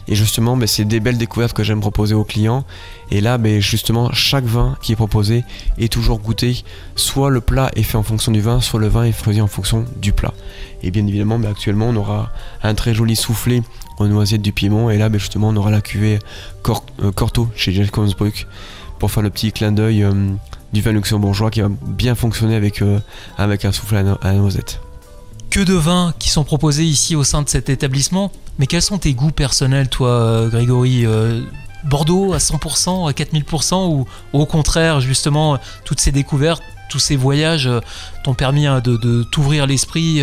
Et 0.08 0.15
justement, 0.15 0.56
ben, 0.56 0.68
c'est 0.68 0.86
des 0.86 1.00
belles 1.00 1.18
découvertes 1.18 1.54
que 1.54 1.63
j'aime 1.63 1.82
proposer 1.82 2.13
aux 2.13 2.24
clients. 2.24 2.63
Et 3.12 3.22
là, 3.22 3.38
ben, 3.38 3.60
justement, 3.60 4.12
chaque 4.13 4.46
vin 4.46 4.78
qui 4.82 4.91
est 4.91 4.96
proposé 4.96 5.44
est 5.78 5.91
toujours 5.91 6.20
goûté. 6.20 6.63
Soit 6.96 7.30
le 7.30 7.41
plat 7.41 7.72
est 7.76 7.84
fait 7.84 7.98
en 7.98 8.04
fonction 8.04 8.32
du 8.32 8.41
vin, 8.41 8.62
soit 8.62 8.80
le 8.80 8.88
vin 8.88 9.04
est 9.04 9.12
choisi 9.24 9.41
en 9.41 9.48
fonction 9.48 9.86
du 10.02 10.12
plat. 10.13 10.34
Et 10.84 10.91
bien 10.91 11.06
évidemment, 11.08 11.39
ben, 11.39 11.50
actuellement, 11.50 11.88
on 11.89 11.96
aura 11.96 12.32
un 12.62 12.76
très 12.76 12.94
joli 12.94 13.15
soufflé 13.15 13.63
aux 13.98 14.08
noisettes 14.08 14.41
du 14.44 14.52
Piémont. 14.52 14.89
Et 14.89 14.98
là, 14.98 15.10
justement, 15.13 15.50
on 15.50 15.56
aura 15.56 15.72
la 15.72 15.82
cuvée 15.82 16.20
euh, 17.02 17.12
Corto 17.12 17.50
chez 17.56 17.72
Jacobsbruck 17.72 18.46
pour 19.00 19.12
faire 19.12 19.24
le 19.24 19.30
petit 19.30 19.52
clin 19.52 19.72
d'œil 19.72 20.04
euh, 20.04 20.13
du 20.72 20.82
vin 20.82 20.91
luxembourgeois 20.91 21.50
qui 21.50 21.62
va 21.62 21.70
bien 21.70 22.15
fonctionner 22.15 22.56
avec, 22.56 22.82
euh, 22.82 23.00
un 23.38 23.72
soufflé 23.72 23.98
à, 23.98 24.04
no- 24.04 24.18
à 24.22 24.34
noisette. 24.34 24.82
Que 25.56 25.62
de 25.62 25.74
vins 25.74 26.13
qui 26.20 26.30
sont 26.30 26.44
proposés 26.44 26.84
ici 26.84 27.15
au 27.15 27.24
sein 27.24 27.41
de 27.41 27.48
cet 27.48 27.70
établissement. 27.70 28.30
Mais 28.60 28.68
quels 28.68 28.82
sont 28.82 28.98
tes 28.98 29.13
goûts 29.13 29.32
personnels, 29.32 29.88
toi, 29.88 30.10
euh, 30.10 30.50
Grégory 30.50 31.06
Euh, 31.06 31.44
Bordeaux 31.86 32.34
à 32.34 32.39
100%, 32.39 33.08
à 33.08 33.13
4000% 33.13 33.88
ou 33.88 34.06
au 34.34 34.46
contraire, 34.46 35.00
justement, 35.00 35.58
toutes 35.86 36.02
ces 36.02 36.12
découvertes, 36.12 36.62
tous 36.89 37.00
ces 37.00 37.15
voyages 37.15 37.68
euh, 37.68 37.80
t'ont 38.26 38.34
permis 38.34 38.68
hein, 38.68 38.82
de, 38.82 38.98
de 38.98 39.24
t'ouvrir 39.24 39.65
l'esprit 39.65 40.20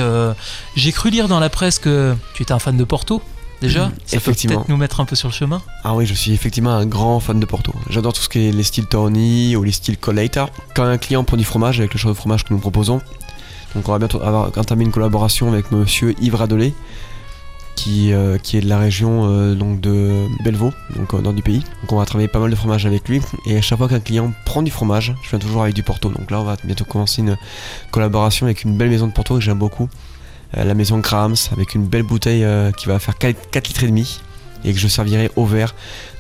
J'ai 0.77 0.93
cru 0.93 1.09
lire 1.09 1.29
dans 1.29 1.41
la 1.41 1.49
presse 1.49 1.79
que 1.79 2.15
tu 2.35 2.43
étais 2.43 2.53
un 2.53 2.59
fan 2.59 2.77
de 2.77 2.85
Porto, 2.85 3.23
déjà. 3.63 3.87
Mhm, 3.87 3.93
Ça 3.93 3.97
peut 4.11 4.17
effectivement. 4.17 4.57
peut-être 4.57 4.69
nous 4.69 4.77
mettre 4.77 5.01
un 5.01 5.07
peu 5.07 5.17
sur 5.17 5.29
le 5.29 5.35
chemin. 5.35 5.63
Ah 5.83 5.95
oui, 5.95 6.05
je 6.05 6.13
suis 6.13 6.33
effectivement 6.33 6.73
un 6.73 6.85
grand 6.85 7.21
fan 7.21 7.41
de 7.41 7.47
Porto. 7.47 7.73
J'adore 7.89 8.13
tout 8.13 8.21
ce 8.21 8.29
qui 8.29 8.49
est 8.49 8.53
les 8.53 8.65
styles 8.65 8.85
Tawny 8.87 9.57
ou 9.57 9.63
les 9.63 9.73
styles 9.73 9.97
Colleita. 9.97 10.51
Quand 10.77 10.85
un 10.85 10.99
client 10.99 11.25
prend 11.25 11.39
du 11.39 11.45
fromage 11.45 11.79
avec 11.79 11.95
le 11.95 11.99
château 11.99 12.13
de 12.13 12.19
fromage 12.19 12.45
que 12.45 12.53
nous 12.53 12.61
proposons, 12.61 13.01
donc 13.75 13.89
on 13.89 13.93
va 13.93 13.99
bientôt 13.99 14.21
avoir 14.23 14.47
entamé 14.57 14.85
une 14.85 14.93
collaboration 14.93 15.53
avec 15.53 15.71
monsieur 15.73 16.15
Yves 16.21 16.35
Radelet, 16.35 16.75
qui, 17.75 18.13
euh, 18.13 18.39
qui 18.39 18.59
est 18.59 18.61
de 18.61 18.69
la 18.69 18.79
région 18.79 19.25
euh, 19.25 19.55
donc 19.55 19.81
de 19.81 20.27
Bellevaux, 20.45 20.73
donc 20.95 21.15
au 21.15 21.21
nord 21.21 21.33
du 21.33 21.43
pays. 21.43 21.61
Donc 21.81 21.93
on 21.93 21.97
va 21.97 22.05
travailler 22.05 22.29
pas 22.29 22.39
mal 22.39 22.51
de 22.51 22.57
fromage 22.57 22.87
avec 22.87 23.09
lui. 23.09 23.21
Et 23.47 23.57
à 23.57 23.63
chaque 23.63 23.79
fois 23.79 23.89
qu'un 23.89 24.01
client 24.01 24.33
prend 24.45 24.63
du 24.63 24.71
fromage, 24.71 25.15
je 25.23 25.31
viens 25.31 25.39
toujours 25.39 25.63
avec 25.63 25.75
du 25.75 25.83
Porto. 25.83 26.11
Donc 26.11 26.31
là, 26.31 26.41
on 26.41 26.45
va 26.45 26.57
bientôt 26.65 26.85
commencer 26.85 27.23
une 27.23 27.37
collaboration 27.91 28.47
avec 28.47 28.65
une 28.65 28.77
belle 28.77 28.91
maison 28.91 29.07
de 29.07 29.13
Porto 29.13 29.35
que 29.35 29.41
j'aime 29.41 29.59
beaucoup. 29.59 29.89
Euh, 30.57 30.65
la 30.65 30.75
maison 30.75 30.99
Grahams, 30.99 31.37
avec 31.53 31.75
une 31.75 31.87
belle 31.87 32.03
bouteille 32.03 32.45
euh, 32.45 32.73
qui 32.73 32.87
va 32.87 32.99
faire 32.99 33.17
4, 33.17 33.51
4 33.51 33.69
litres 33.69 33.85
et 33.85 33.89
demi 33.89 34.21
et 34.65 34.73
que 34.73 34.79
je 34.79 34.89
servirai 34.89 35.31
au 35.37 35.47
verre 35.47 35.75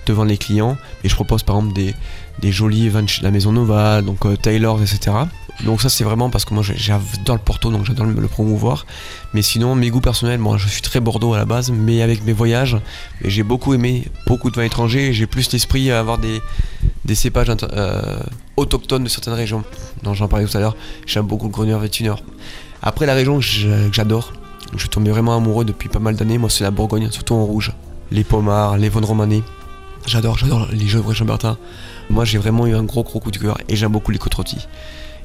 devant 0.07 0.25
les 0.25 0.39
clients. 0.39 0.77
Et 1.05 1.09
je 1.09 1.15
propose 1.15 1.43
par 1.43 1.57
exemple 1.57 1.75
des, 1.75 2.53
jolis 2.53 2.89
vins 2.89 3.03
de 3.03 3.11
la 3.23 3.31
maison 3.31 3.53
Nova, 3.53 4.03
donc 4.03 4.25
euh, 4.27 4.37
Taylor, 4.37 4.81
etc. 4.81 5.17
Donc 5.65 5.83
ça 5.83 5.89
c'est 5.89 6.03
vraiment 6.03 6.31
parce 6.31 6.45
que 6.45 6.55
moi 6.55 6.63
j'adore 6.63 7.37
le 7.37 7.43
Porto, 7.43 7.71
donc 7.71 7.85
j'adore 7.85 8.07
le, 8.07 8.29
promouvoir. 8.29 8.87
Mais 9.35 9.43
sinon 9.43 9.75
mes 9.75 9.91
goûts 9.91 10.01
personnels, 10.01 10.41
moi 10.41 10.57
je 10.57 10.69
suis 10.69 10.83
très 10.83 11.01
Bordeaux 11.01 11.35
à 11.35 11.39
la 11.39 11.45
base, 11.45 11.71
mais 11.71 12.03
avec 12.03 12.25
mes 12.25 12.33
voyages, 12.33 12.77
et 13.23 13.31
j'ai 13.31 13.43
beaucoup 13.43 13.75
aimé 13.75 14.09
beaucoup 14.27 14.51
de 14.51 14.57
vins 14.57 14.65
étrangers. 14.65 15.09
et 15.09 15.13
J'ai 15.13 15.27
plus 15.27 15.53
l'esprit 15.53 15.91
à 15.91 16.01
avoir 16.01 16.19
des, 16.19 16.41
cépages 17.15 17.49
euh, 17.63 18.21
autochtones 18.57 19.05
de 19.05 19.09
certaines 19.09 19.35
régions. 19.35 19.63
dont 20.03 20.15
j'en 20.15 20.27
parlais 20.27 20.47
tout 20.47 20.57
à 20.57 20.61
l'heure. 20.61 20.77
J'aime 21.07 21.27
beaucoup 21.27 21.47
le 21.47 21.53
Grenier 21.53 21.79
Vétuner. 21.79 22.15
Après 22.83 23.07
la 23.07 23.15
région 23.15 23.39
que 23.39 23.45
j'adore, 23.93 24.33
je 24.73 24.79
suis 24.79 24.89
tombé 24.89 25.11
vraiment 25.11 25.37
amoureux 25.37 25.65
depuis 25.65 25.89
pas 25.89 26.01
mal 26.01 26.17
d'années. 26.17 26.39
Moi 26.39 26.51
c'est 26.51 26.65
la 26.65 26.73
Bourgogne, 26.73 27.11
surtout 27.11 27.35
en 27.35 27.45
rouge. 27.45 27.73
Les 28.13 28.25
Pomards, 28.25 28.77
les 28.77 28.89
Von 28.91 29.01
Romanée. 29.05 29.43
J'adore, 30.07 30.37
j'adore 30.37 30.69
les 30.73 30.87
Gevrey 30.87 31.15
Chambertin. 31.15 31.57
Moi 32.11 32.25
j'ai 32.25 32.37
vraiment 32.39 32.67
eu 32.67 32.75
un 32.75 32.83
gros 32.85 33.03
gros 33.05 33.21
coup 33.21 33.31
de 33.31 33.39
cœur 33.39 33.57
et 33.69 33.77
j'aime 33.77 33.93
beaucoup 33.93 34.11
les 34.13 34.19
côtes 34.19 34.35
rôties. 34.35 34.67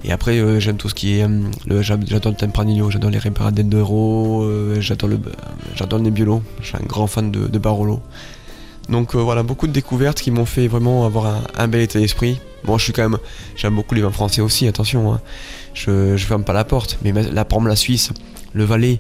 Et 0.04 0.12
après, 0.12 0.38
euh, 0.38 0.60
j'aime 0.60 0.78
tout 0.78 0.88
ce 0.90 0.94
qui 0.94 1.18
est. 1.18 1.24
euh, 1.24 1.42
le- 1.66 1.82
j'adore 1.82 2.32
le 2.32 2.38
Tempranillo, 2.38 2.90
j'adore 2.92 3.10
les 3.10 3.18
Duero, 3.64 4.44
euh, 4.44 4.80
j'adore 4.80 5.10
le, 5.10 5.20
j'adore 5.76 5.98
le 6.00 6.06
Nebbiolo. 6.06 6.44
Je 6.62 6.68
suis 6.68 6.78
un 6.78 6.86
grand 6.86 7.08
fan 7.08 7.32
de, 7.32 7.48
de 7.48 7.60
Barolo. 7.60 8.00
Donc 8.90 9.16
euh, 9.16 9.18
voilà, 9.20 9.42
beaucoup 9.44 9.68
de 9.68 9.74
découvertes 9.74 10.22
qui 10.22 10.30
m'ont 10.32 10.46
fait 10.46 10.68
vraiment 10.68 11.06
avoir 11.06 11.42
un, 11.58 11.68
bel 11.68 11.82
état 11.82 12.00
d'esprit. 12.00 12.40
Bon, 12.64 12.78
je 12.78 12.84
suis 12.86 12.94
quand 12.94 13.10
même. 13.10 13.18
J'aime 13.58 13.76
beaucoup 13.76 13.96
les 13.96 14.02
vins 14.02 14.12
français 14.12 14.42
aussi, 14.42 14.68
attention. 14.68 15.14
hein. 15.14 15.20
Je, 15.74 16.16
je 16.16 16.26
ferme 16.26 16.44
pas 16.44 16.54
la 16.54 16.64
porte. 16.64 17.00
Mais 17.04 17.12
la 17.12 17.44
exemple, 17.44 17.68
la 17.68 17.76
Suisse, 17.76 18.12
le 18.54 18.64
Valais 18.64 19.00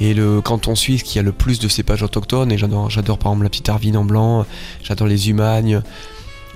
et 0.00 0.14
le 0.14 0.40
canton 0.40 0.74
suisse 0.74 1.02
qui 1.02 1.18
a 1.18 1.22
le 1.22 1.30
plus 1.30 1.60
de 1.60 1.68
cépages 1.68 2.02
autochtones. 2.02 2.50
Et 2.50 2.58
j'adore, 2.58 2.90
j'adore 2.90 3.18
par 3.18 3.30
exemple 3.32 3.44
la 3.44 3.50
petite 3.50 3.68
Arvine 3.68 3.96
en 3.96 4.04
blanc, 4.04 4.46
j'adore 4.82 5.06
les 5.06 5.30
Humagnes. 5.30 5.82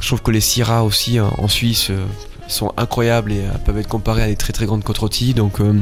Je 0.00 0.06
trouve 0.06 0.22
que 0.22 0.30
les 0.30 0.40
Syrah 0.40 0.84
aussi 0.84 1.18
hein, 1.18 1.30
en 1.38 1.46
Suisse. 1.46 1.88
euh, 1.90 2.04
sont 2.46 2.72
incroyables 2.76 3.32
et 3.32 3.40
euh, 3.40 3.52
peuvent 3.64 3.78
être 3.78 3.88
comparés 3.88 4.22
à 4.22 4.26
des 4.26 4.36
très 4.36 4.52
très 4.52 4.66
grandes 4.66 4.84
côtes. 4.84 5.00
Donc, 5.34 5.60
euh, 5.60 5.72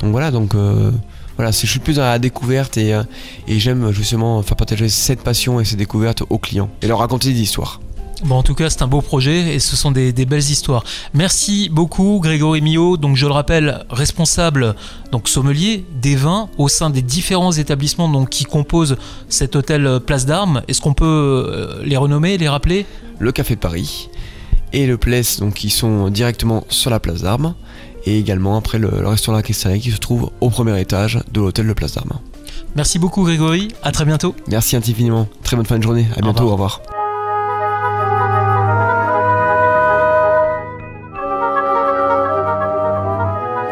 donc 0.00 0.10
voilà, 0.10 0.30
donc 0.30 0.54
je 0.54 1.66
suis 1.66 1.78
plus 1.78 1.96
dans 1.96 2.02
la 2.02 2.18
découverte 2.18 2.76
et, 2.76 2.98
et 3.48 3.58
j'aime 3.58 3.90
justement 3.92 4.42
faire 4.42 4.56
partager 4.56 4.88
cette 4.88 5.22
passion 5.22 5.60
et 5.60 5.64
ces 5.64 5.76
découvertes 5.76 6.22
aux 6.28 6.38
clients 6.38 6.68
et 6.82 6.86
leur 6.86 6.98
raconter 6.98 7.32
des 7.32 7.40
histoires. 7.40 7.80
Bon, 8.24 8.36
en 8.36 8.42
tout 8.42 8.54
cas, 8.54 8.70
c'est 8.70 8.82
un 8.82 8.86
beau 8.86 9.02
projet 9.02 9.54
et 9.54 9.58
ce 9.58 9.76
sont 9.76 9.90
des, 9.90 10.12
des 10.12 10.24
belles 10.24 10.38
histoires. 10.38 10.84
Merci 11.12 11.68
beaucoup, 11.70 12.18
Grégory 12.22 12.62
Millot. 12.62 12.96
Donc, 12.96 13.14
je 13.16 13.26
le 13.26 13.32
rappelle, 13.32 13.84
responsable, 13.90 14.74
donc 15.12 15.28
sommelier 15.28 15.84
des 16.00 16.16
vins 16.16 16.48
au 16.56 16.68
sein 16.68 16.88
des 16.90 17.02
différents 17.02 17.52
établissements 17.52 18.08
donc, 18.08 18.30
qui 18.30 18.44
composent 18.44 18.96
cet 19.28 19.54
hôtel 19.54 19.86
euh, 19.86 20.00
Place 20.00 20.24
d'Armes. 20.24 20.62
Est-ce 20.66 20.80
qu'on 20.80 20.94
peut 20.94 21.04
euh, 21.04 21.82
les 21.84 21.96
renommer, 21.96 22.38
les 22.38 22.48
rappeler? 22.48 22.86
Le 23.18 23.32
Café 23.32 23.54
de 23.54 23.60
Paris 23.60 24.08
et 24.72 24.86
le 24.86 24.96
Pless, 24.96 25.38
donc 25.38 25.54
qui 25.54 25.70
sont 25.70 26.08
directement 26.08 26.64
sur 26.68 26.90
la 26.90 27.00
place 27.00 27.22
d'Armes 27.22 27.54
et 28.04 28.18
également 28.18 28.56
après 28.56 28.78
le, 28.78 28.90
le 29.00 29.08
restaurant 29.08 29.36
La 29.36 29.42
Cristallerie 29.42 29.80
qui 29.80 29.90
se 29.90 29.98
trouve 29.98 30.30
au 30.40 30.50
premier 30.50 30.80
étage 30.80 31.20
de 31.32 31.40
l'hôtel 31.40 31.66
de 31.66 31.72
Place 31.72 31.94
d'Armes. 31.94 32.18
Merci 32.74 32.98
beaucoup, 32.98 33.24
Grégory. 33.24 33.68
À 33.82 33.92
très 33.92 34.04
bientôt. 34.04 34.34
Merci 34.48 34.76
infiniment, 34.76 35.28
très 35.42 35.56
bonne 35.56 35.66
fin 35.66 35.78
de 35.78 35.82
journée, 35.82 36.06
à 36.16 36.20
bientôt, 36.20 36.44
revoir. 36.48 36.80
au 36.80 36.82
revoir. 36.82 36.95